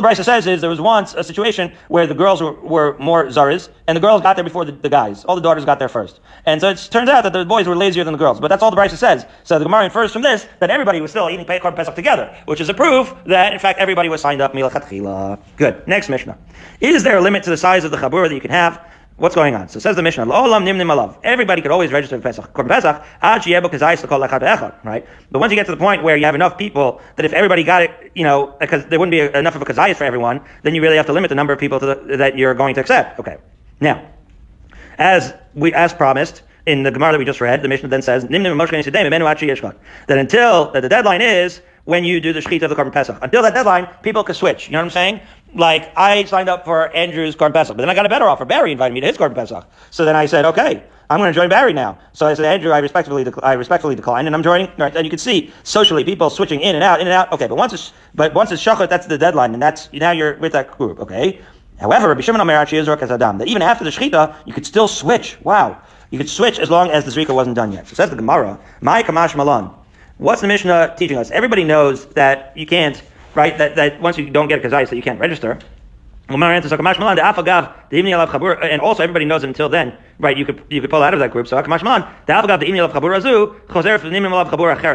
[0.00, 3.26] the brisa says is there was once a situation where the girls were, were more
[3.26, 5.24] zaris, and the girls got there before the, the, guys.
[5.24, 7.76] All the daughters got there first, and so it turns out that the boys were
[7.76, 8.40] lazier than the girls.
[8.40, 9.26] But that's all the brisa says.
[9.44, 12.60] So the Gemara infers from this that everybody was still eating Korban Pesach together, which
[12.60, 15.38] is a proof that in fact everybody was signed up milachatchila.
[15.56, 15.86] Good.
[15.86, 16.36] Next Mishnah.
[16.80, 18.80] Is there a limit to the size of the chabur that you can have?
[19.16, 19.68] What's going on?
[19.68, 20.26] So says the Mishnah,
[21.22, 22.52] Everybody could always register for Pesach.
[22.52, 23.04] Pesach,
[24.82, 25.06] right?
[25.30, 27.62] But once you get to the point where you have enough people that if everybody
[27.62, 30.74] got it, you know, because there wouldn't be enough of a kazayas for everyone, then
[30.74, 33.20] you really have to limit the number of people the, that you're going to accept.
[33.20, 33.36] Okay.
[33.80, 34.04] Now,
[34.98, 38.24] as we as promised, in the Gemara that we just read, the Mishnah then says,
[38.24, 38.30] that
[40.18, 43.18] until that the deadline is when you do the Shechita of the Korban Pesach.
[43.20, 44.68] Until that deadline, people can switch.
[44.68, 45.20] You know what I'm saying?
[45.54, 48.44] Like I signed up for Andrew's Korban Pesach, but then I got a better offer.
[48.44, 49.66] Barry invited me to his Korban Pesach.
[49.90, 51.98] So then I said, okay, I'm going to join Barry now.
[52.12, 54.70] So I said, Andrew, I respectfully, dec- I respectfully decline, and I'm joining.
[54.78, 57.32] Right, and you can see socially people switching in and out, in and out.
[57.32, 60.36] Okay, but once it's, but once it's shachar, that's the deadline, and that's now you're
[60.38, 61.00] with that group.
[61.00, 61.40] Okay.
[61.78, 63.38] However, Rabbi Shimon Omer actually is Adam.
[63.38, 65.36] That even after the shechita, you could still switch.
[65.42, 67.88] Wow, you could switch as long as the zrika wasn't done yet.
[67.88, 69.70] So says the Gemara, My Kamash Malan.
[70.18, 71.32] What's the Mishnah teaching us?
[71.32, 73.02] Everybody knows that you can't,
[73.34, 73.56] right?
[73.58, 75.58] That, that once you don't get a kazayis, that you can't register.
[76.26, 76.74] And also
[79.02, 81.46] everybody knows that until then, right, you could you could pull out of that group.
[81.46, 81.58] So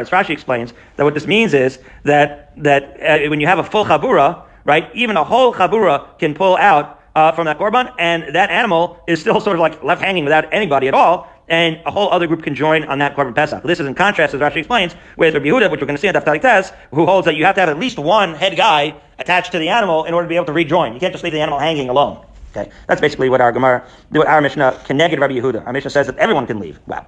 [0.10, 3.86] Rashi explains that what this means is that that uh, when you have a full
[3.86, 8.50] chabura, right, even a whole chabura can pull out uh, from that korban, and that
[8.50, 12.10] animal is still sort of like left hanging without anybody at all, and a whole
[12.12, 13.64] other group can join on that korban pesach.
[13.64, 16.08] This is in contrast, as Rashi explains, with Rabbi Yehuda, which we're going to see
[16.08, 18.96] in Daftalik Test, who holds that you have to have at least one head guy
[19.18, 20.94] attached to the animal in order to be able to rejoin.
[20.94, 22.26] You can't just leave the animal hanging alone.
[22.52, 25.66] Okay, that's basically what our Gemara, what our Mishnah can negate Rabbi Yehuda.
[25.66, 26.80] Our Mishnah says that everyone can leave.
[26.88, 27.06] Wow.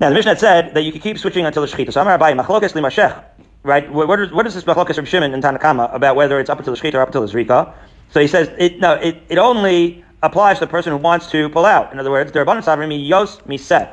[0.00, 1.92] Now the Mishnah had said that you could keep switching until the shechita.
[1.92, 3.24] So Amar Abaye Machlokes Limashech.
[3.62, 3.92] Right?
[3.92, 6.74] What is, what is this Machlokes Rabbi Shimon and Tanakama about whether it's up until
[6.74, 7.74] the shechita or up until the zrika?
[8.10, 11.48] So he says it no, it, it only applies to the person who wants to
[11.48, 11.92] pull out.
[11.92, 13.92] In other words, abundance of mi yos miseh.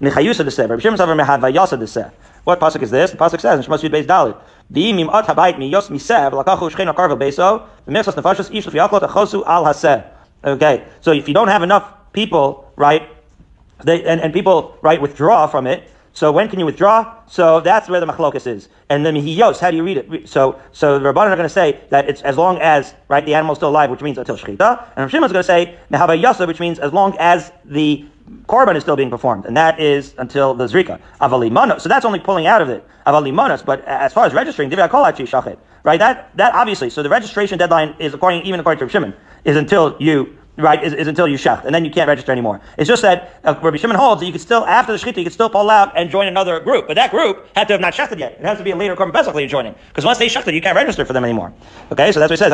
[0.00, 0.68] Nechayusa deseh.
[0.68, 2.12] Rabbi Shimon Savar mehadvayasa deseh.
[2.44, 3.10] What pasuk is this?
[3.10, 4.40] The pasuk says in Shemos Yud Beis Dalit.
[4.72, 9.44] V'imim at habayit mi yos miseh v'lakachu shchein akarvel beso v'mechsas nefashos ish l'fiachlot achosu
[9.46, 10.04] al haseh.
[10.44, 13.08] Okay, so if you don't have enough people, right,
[13.84, 17.14] they, and, and people, right, withdraw from it, so when can you withdraw?
[17.28, 18.68] So that's where the machlokus is.
[18.90, 20.28] And then mihiyos, how do you read it?
[20.28, 23.34] So so the Rabbanan are going to say that it's as long as right the
[23.34, 24.84] animal is still alive, which means until shechita.
[24.96, 28.04] And Rav is going to say mehava which means as long as the
[28.46, 31.00] korban is still being performed, and that is until the zrika.
[31.20, 31.80] Avalimano.
[31.80, 32.84] So that's only pulling out of it.
[33.06, 33.64] Avalimanos.
[33.64, 35.98] But as far as registering, right?
[35.98, 36.90] That that obviously.
[36.90, 40.82] So the registration deadline is according even according to Rav Shimon is until you right,
[40.82, 42.60] is, is until you shecht, and then you can't register anymore.
[42.76, 45.24] It's just that uh, Rabbi Shimon holds that you could still, after the shechita, you
[45.24, 47.94] could still pull out and join another group, but that group had to have not
[47.94, 48.32] shechted yet.
[48.32, 50.60] It has to be a later korban pesach you're joining, because once they shechted, you
[50.60, 51.52] can't register for them anymore.
[51.92, 52.50] Okay, so that's what it says.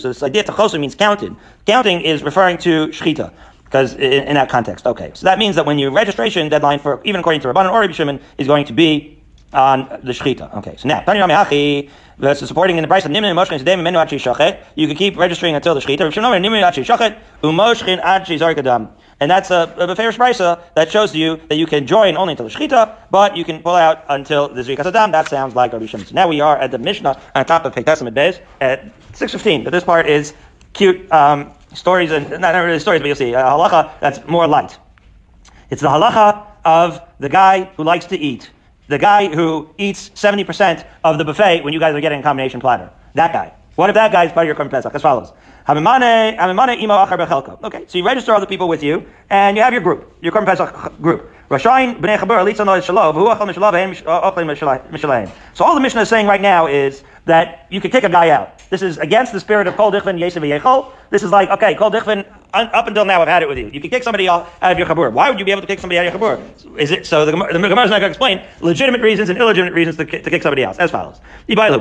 [0.00, 1.36] So this idea tachosu means counted.
[1.66, 3.32] Counting is referring to shechita
[3.64, 4.86] because in, in, that context.
[4.86, 7.80] Okay, so that means that when your registration deadline for even according to Rabbanan or
[7.80, 9.22] Rabbi Shimon is going to be
[9.52, 10.54] on the shechita.
[10.56, 11.02] Okay, so now
[12.18, 14.64] that's supporting in the price of nimrin moshchin today menu achi shachet.
[14.74, 16.10] You can keep registering until the shechita.
[16.12, 18.90] nimrin achi shachet umoshchin achi zarkadam.
[19.20, 22.48] And that's a, a fair brisa that shows you that you can join only until
[22.48, 25.12] the shechita, but you can pull out until the zrikas adam.
[25.12, 26.06] That sounds like Rabbi Shimon.
[26.06, 29.64] So now we are at the Mishnah on top of Pektasim Beis at six fifteen.
[29.64, 30.34] But this part is
[30.72, 34.46] cute um, stories and not, not really stories, but you'll see a halacha that's more
[34.46, 34.78] light.
[35.70, 38.50] It's the halacha of the guy who likes to eat
[38.88, 42.60] The guy who eats 70% of the buffet when you guys are getting a combination
[42.60, 42.90] platter.
[43.14, 43.54] That guy.
[43.76, 44.94] What if that guy is part of your Korban Pesach?
[44.94, 45.32] As follows.
[47.64, 50.32] Okay, so you register all the people with you, and you have your group, your
[50.32, 51.30] Korban Pesach group.
[51.50, 51.70] So
[55.64, 58.58] all the Mishnah is saying right now is that you could kick a guy out.
[58.70, 60.92] This is against the spirit of kol dichvin yesav yechol.
[61.10, 63.70] This is like, okay, kol dichvin, up until now I've had it with you.
[63.72, 65.12] You can kick somebody out of your chabur.
[65.12, 66.78] Why would you be able to kick somebody out of your chabur?
[66.78, 69.74] Is it, so the, the Gemara is not going to explain legitimate reasons and illegitimate
[69.74, 71.20] reasons to, to kick somebody else, as follows.
[71.48, 71.80] Chabur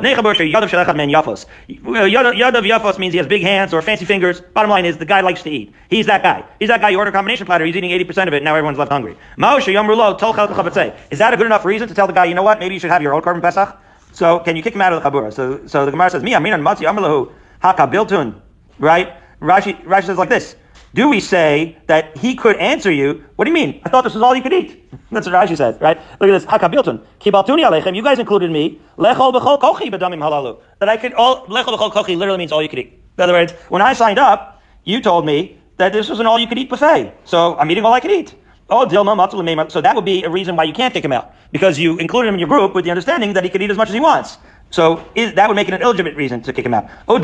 [1.67, 2.99] yadav yafos.
[2.99, 4.41] Means he has big hands or fancy fingers.
[4.41, 5.73] Bottom line is the guy likes to eat.
[5.89, 6.43] He's that guy.
[6.59, 8.77] He's that guy you order a combination platter, he's eating 80% of it, now everyone's
[8.77, 9.13] left hungry.
[9.13, 12.79] Is that a good enough reason to tell the guy, you know what, maybe you
[12.79, 13.77] should have your own Korban Pesach?
[14.13, 15.33] So can you kick him out of the chabura?
[15.33, 17.31] So so the Gemara says, "Mi aminan matzi amalahu
[17.63, 18.35] hakabiltun."
[18.77, 19.11] Right?
[19.41, 20.55] Rashi Rashi says like this.
[20.95, 23.23] Do we say that he could answer you?
[23.35, 23.81] What do you mean?
[23.83, 24.79] I thought this was all you could eat.
[25.11, 25.97] That's what Rashi says, right?
[26.19, 26.45] Look at this.
[26.45, 27.03] Hakabiltun.
[27.19, 27.95] Kibaltuni alechem.
[27.95, 28.79] You guys included me.
[28.97, 30.59] Lechol b'chol kochi b'damim halalu.
[30.79, 32.99] That I could all lechol b'chol kochi literally means all you could eat.
[33.17, 36.37] In other words, when I signed up, you told me that this was an all
[36.37, 37.11] you could eat buffet.
[37.23, 38.35] So I'm eating all I could eat.
[38.69, 39.71] Oh, Dilma Meimar.
[39.71, 41.33] So that would be a reason why you can't kick him out.
[41.51, 43.77] Because you included him in your group with the understanding that he could eat as
[43.77, 44.37] much as he wants.
[44.73, 46.89] So is, that would make it an illegitimate reason to kick him out.
[47.07, 47.19] Oh.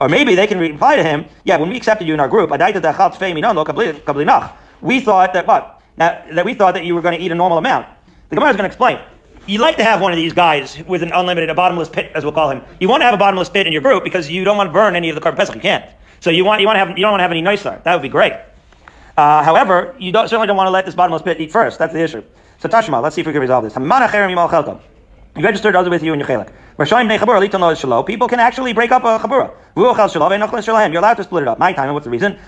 [0.00, 2.50] Or maybe they can reply to him, yeah, when we accepted you in our group.
[2.50, 2.58] We
[5.00, 5.82] thought that what?
[5.96, 7.88] Now, that we thought that you were going to eat a normal amount.
[8.28, 9.00] The Gemara is going to explain.
[9.48, 12.22] You like to have one of these guys with an unlimited, a bottomless pit, as
[12.22, 12.62] we'll call him.
[12.78, 14.72] You want to have a bottomless pit in your group because you don't want to
[14.72, 15.56] burn any of the korban pesach.
[15.56, 15.84] You can't.
[16.20, 17.80] So you want you want to have you don't want to have any nicer.
[17.82, 18.34] That would be great.
[19.16, 21.80] Uh, however, you don't, certainly don't want to let this bottomless pit eat first.
[21.80, 22.22] That's the issue.
[22.60, 23.74] So Tashma, let's see if we can resolve this.
[25.34, 28.06] You registered others with you in your shalo.
[28.06, 29.50] People can actually break up a chabura.
[29.74, 31.58] You're allowed to split it up.
[31.58, 31.86] My time.
[31.86, 32.38] and What's the reason?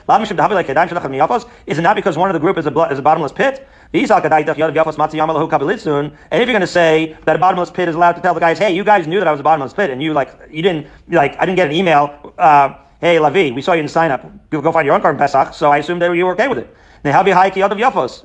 [1.67, 3.67] Is it not because one of the group is a, is a bottomless pit?
[3.91, 4.21] And if you're
[6.47, 8.85] going to say that a bottomless pit is allowed to tell the guys, hey, you
[8.85, 11.47] guys knew that I was a bottomless pit, and you like you didn't like I
[11.47, 12.35] didn't get an email.
[12.37, 14.31] Uh, hey, Lavi, we saw you in the sign up.
[14.51, 15.55] Go find your own korban pesach.
[15.55, 16.77] So I assumed that you were okay with it.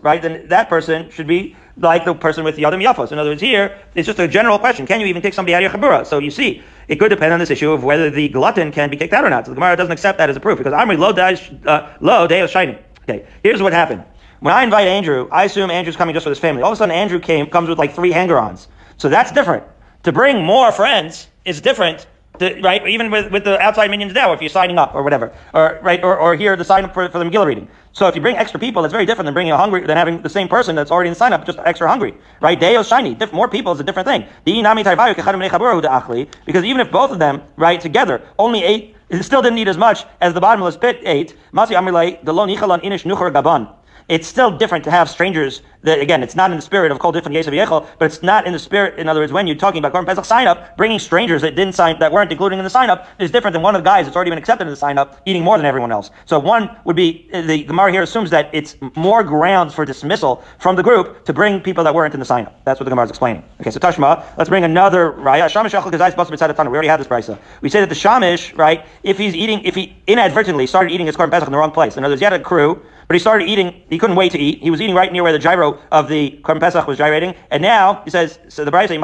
[0.01, 0.21] Right?
[0.21, 3.11] Then that person should be like the person with the other Yafos.
[3.11, 4.85] In other words, here, it's just a general question.
[4.85, 6.05] Can you even kick somebody out of your Chabura?
[6.05, 8.97] So you see, it could depend on this issue of whether the glutton can be
[8.97, 9.45] kicked out or not.
[9.45, 12.41] So the Gemara doesn't accept that as a proof because Amri lo uh, lo day
[12.41, 12.77] of shining.
[13.03, 14.03] Okay, here's what happened.
[14.39, 16.61] When I invite Andrew, I assume Andrew's coming just with his family.
[16.61, 18.67] All of a sudden, Andrew came comes with like three hanger-ons.
[18.97, 19.63] So that's different.
[20.03, 22.07] To bring more friends is different
[22.39, 22.87] right?
[22.87, 26.03] Even with, with the outside minions now, if you're signing up or whatever, or right,
[26.03, 27.67] or, or here the sign up for, for the Megillah reading.
[27.91, 30.21] So if you bring extra people, that's very different than bringing a hungry than having
[30.21, 32.59] the same person that's already in sign up just extra hungry, right?
[32.59, 34.25] Deo shiny, more people is a different thing.
[34.45, 40.05] Because even if both of them, right, together only ate, still didn't eat as much
[40.21, 41.35] as the bottomless pit ate.
[41.51, 43.75] Masi Amrilay, the lo inish gaban
[44.09, 47.11] it's still different to have strangers that, again, it's not in the spirit of Kol
[47.11, 49.79] Different Yesav Yechel, but it's not in the spirit, in other words, when you're talking
[49.79, 52.69] about Korban Pesach sign up, bringing strangers that didn't sign, that weren't included in the
[52.69, 54.75] sign up is different than one of the guys that's already been accepted in the
[54.75, 56.09] sign up eating more than everyone else.
[56.25, 60.43] So one would be, uh, the Gemara here assumes that it's more grounds for dismissal
[60.57, 62.65] from the group to bring people that weren't in the sign up.
[62.65, 63.43] That's what the Gemara is explaining.
[63.61, 65.45] Okay, so Tashma, let's bring another Raya.
[65.45, 66.69] Shamish Achel Kazais Basar B'Tzad Tana.
[66.69, 67.37] We already had this Brisa.
[67.61, 71.15] We say that the Shamish, right, if he's eating, if he inadvertently started eating his
[71.15, 73.19] Korban Pesach in the wrong place, in other words, he had a crew, but he
[73.19, 74.59] started eating, he couldn't wait to eat.
[74.61, 77.33] He was eating right near where the gyro of the Korban Pesach was gyrating.
[77.49, 79.01] And now, he says, so the Bride saying,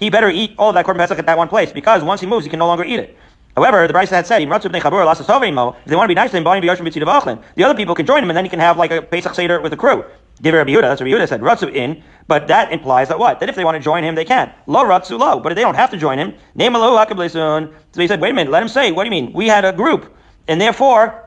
[0.00, 2.26] he better eat all of that Korban Pesach at that one place, because once he
[2.26, 3.16] moves, he can no longer eat it.
[3.54, 6.42] However, the Brisa had said, if they want to be nice to him,
[7.54, 9.60] the other people can join him, and then he can have like a Pesach Seder
[9.60, 10.04] with a crew.
[10.42, 13.38] Rabbi Yehuda, that's what Yehuda said, Ratzu in, but that implies that what?
[13.38, 14.52] That if they want to join him, they can.
[14.66, 18.30] Lo Ratzu lo, but they don't have to join him, name So he said, wait
[18.30, 19.32] a minute, let him say, what do you mean?
[19.32, 20.12] We had a group,
[20.48, 21.19] and therefore,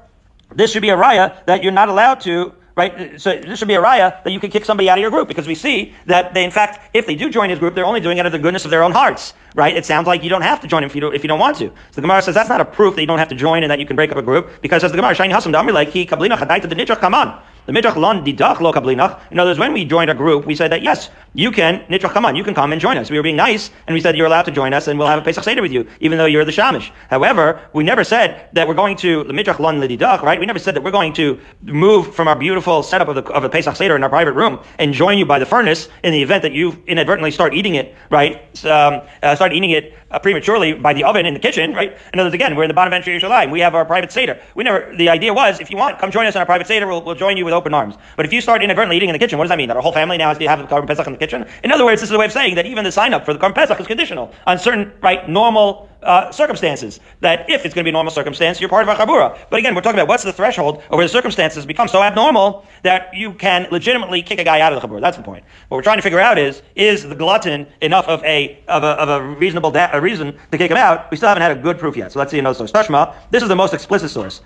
[0.55, 3.19] this should be a raya that you're not allowed to right?
[3.21, 5.27] So this should be a raya that you can kick somebody out of your group
[5.27, 7.99] because we see that they, in fact, if they do join his group, they're only
[7.99, 9.75] doing it out of the goodness of their own hearts, right?
[9.75, 11.39] It sounds like you don't have to join him if you don't, if you don't
[11.39, 11.67] want to.
[11.67, 13.71] So the Gemara says that's not a proof that you don't have to join and
[13.71, 15.89] that you can break up a group because as the Gemara, Shani Hasam Damri like
[15.89, 17.39] he kablina chadaita kaman.
[17.65, 19.19] The midrach lon didach lo kablinach.
[19.31, 22.11] In other words, when we joined a group, we said that yes, you can nitrach
[22.11, 23.09] come on, you can come and join us.
[23.09, 25.19] We were being nice, and we said you're allowed to join us, and we'll have
[25.19, 26.91] a Pesach Seder with you, even though you're the shamish.
[27.09, 30.39] However, we never said that we're going to the midrach lon lididach, right?
[30.39, 33.43] We never said that we're going to move from our beautiful setup of, the, of
[33.43, 36.21] a Pesach Seder in our private room and join you by the furnace in the
[36.21, 38.35] event that you inadvertently start eating it, right?
[38.65, 41.97] Um, uh, start eating it uh, prematurely by the oven in the kitchen, right?
[42.13, 43.51] In other words, again, we're in the of Yerushalayim.
[43.51, 44.39] We have our private Seder.
[44.55, 44.95] We never.
[44.95, 46.87] The idea was, if you want, come join us in our private Seder.
[46.87, 47.95] We'll, we'll join you with open arms.
[48.15, 49.67] But if you start inadvertently eating in the kitchen, what does that mean?
[49.67, 51.45] That our whole family now has to have the Korban Pesach in the kitchen?
[51.63, 53.33] In other words, this is a way of saying that even the sign up for
[53.33, 56.99] the Korban Pesach is conditional on certain, right, normal uh, circumstances.
[57.21, 59.37] That if it's going to be a normal circumstance, you're part of a chabura.
[59.49, 63.13] But again, we're talking about what's the threshold over the circumstances become so abnormal that
[63.13, 65.01] you can legitimately kick a guy out of the chabura.
[65.01, 65.43] That's the point.
[65.69, 68.87] What we're trying to figure out is is the glutton enough of a of a,
[68.87, 71.09] of a reasonable da- a reason to kick him out?
[71.11, 72.11] We still haven't had a good proof yet.
[72.11, 72.71] So let's see another source.
[72.71, 73.15] Tashma.
[73.31, 74.41] This is the most explicit source.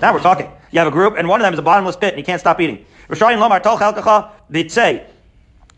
[0.00, 0.50] Now we're talking.
[0.70, 2.40] You have a group, and one of them is a bottomless pit, and he can't
[2.40, 2.84] stop eating.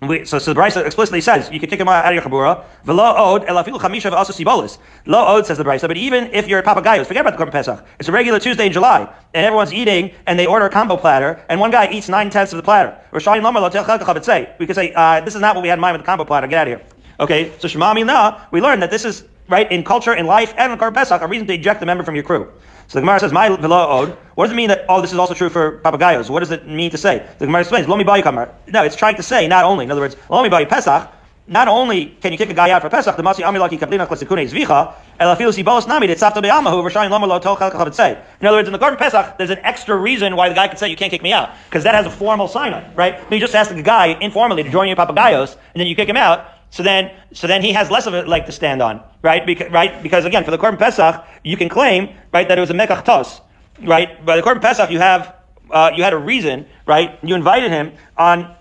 [0.02, 2.64] We, so, so the Brisa explicitly says you can kick him out of your chabura.
[2.84, 4.78] Velo od elafilu chamisha also sibolis.
[5.04, 7.52] Lo od says the Brisa, but even if you're a papagayos, forget about the Korban
[7.52, 7.84] Pesach.
[7.98, 9.00] It's a regular Tuesday in July,
[9.34, 12.50] and everyone's eating, and they order a combo platter, and one guy eats nine tenths
[12.54, 12.96] of the platter.
[13.12, 16.24] We could say uh, this is not what we had in mind with the combo
[16.24, 16.46] platter.
[16.46, 16.88] Get out of here.
[17.20, 20.72] Okay, so Shemami Na, we learned that this is right in culture, in life, and
[20.72, 22.50] in Korban Pesach, a reason to eject a member from your crew.
[22.90, 24.84] So the Gemara says, "My od." What does it mean that?
[24.88, 26.28] Oh, this is also true for papagayos.
[26.28, 27.22] What does it mean to say?
[27.38, 29.84] The Gemara explains, "Lomi bayu kamar." No, it's trying to say not only.
[29.84, 31.08] In other words, "Lomi bayu pesach."
[31.46, 34.48] Not only can you kick a guy out for Pesach, the Masi Amilaki Kablina Klasikune
[34.48, 38.68] Zvicha, Elafilu Sibolos Nami, it's Safta Be'amahu, Rashayim Lama Lo Tochal Kachavet In other words,
[38.68, 41.10] in the Korban Pesach, there's an extra reason why the guy could say, you can't
[41.10, 41.50] kick me out.
[41.68, 43.18] Because that has a formal sign on, right?
[43.28, 45.96] But you just ask the guy informally to join you in Papagayos, and then you
[45.96, 48.80] kick him out, so then, so then he has less of a leg to stand
[48.80, 49.44] on, right?
[49.44, 50.02] Because, right?
[50.02, 53.04] Because again, for the Korban Pesach, you can claim, right, that it was a Mekach
[53.04, 53.40] Tos
[53.82, 54.24] right?
[54.24, 55.34] By the Korban Pesach, you have
[55.70, 57.18] uh, you had a reason, right?
[57.22, 58.54] You invited him on,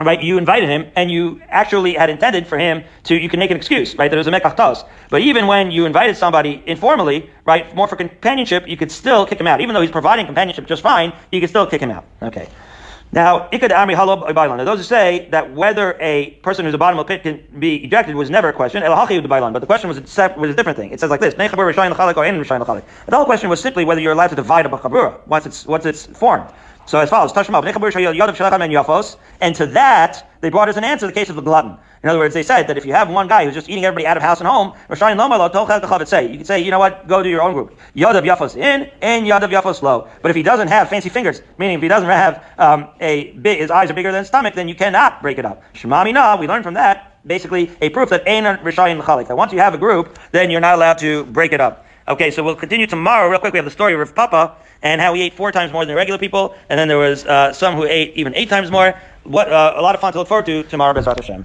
[0.00, 0.22] right?
[0.22, 3.14] You invited him, and you actually had intended for him to.
[3.14, 4.10] You can make an excuse, right?
[4.10, 4.86] That it was a mekachtos.
[5.10, 9.40] But even when you invited somebody informally, right, more for companionship, you could still kick
[9.40, 11.12] him out, even though he's providing companionship just fine.
[11.30, 12.04] You could still kick him out.
[12.22, 12.48] Okay.
[13.12, 17.22] Now, Now, those who say that whether a person who's a bottom of the pit
[17.24, 18.82] can be ejected was never a question.
[18.82, 20.92] But the question was a, was a different thing.
[20.92, 21.48] It says like this: The
[23.10, 25.18] whole question was simply whether you're allowed to divide a chabura.
[25.26, 26.46] What's its its form?
[26.86, 27.32] So as follows,
[29.40, 31.76] and to that, they brought as an answer the case of the glutton.
[32.02, 34.06] In other words, they said that if you have one guy who's just eating everybody
[34.06, 37.52] out of house and home, you can say, you know what, go to your own
[37.52, 37.78] group.
[37.94, 40.08] Yadav Yafos in and Yadav Yafos low.
[40.22, 43.58] But if he doesn't have fancy fingers, meaning if he doesn't have um, a big,
[43.58, 45.62] his eyes are bigger than his stomach, then you cannot break it up.
[45.74, 49.28] Shemami na, we learn from that, basically a proof that Ein Rishayim L'chalik.
[49.28, 51.86] That once you have a group, then you're not allowed to break it up.
[52.08, 53.28] Okay, so we'll continue tomorrow.
[53.28, 55.84] Real quick, we have the story of Papa and how he ate four times more
[55.84, 58.98] than regular people, and then there was uh, some who ate even eight times more.
[59.24, 61.44] What uh, a lot of fun to look forward to tomorrow, Bezrat Hashem.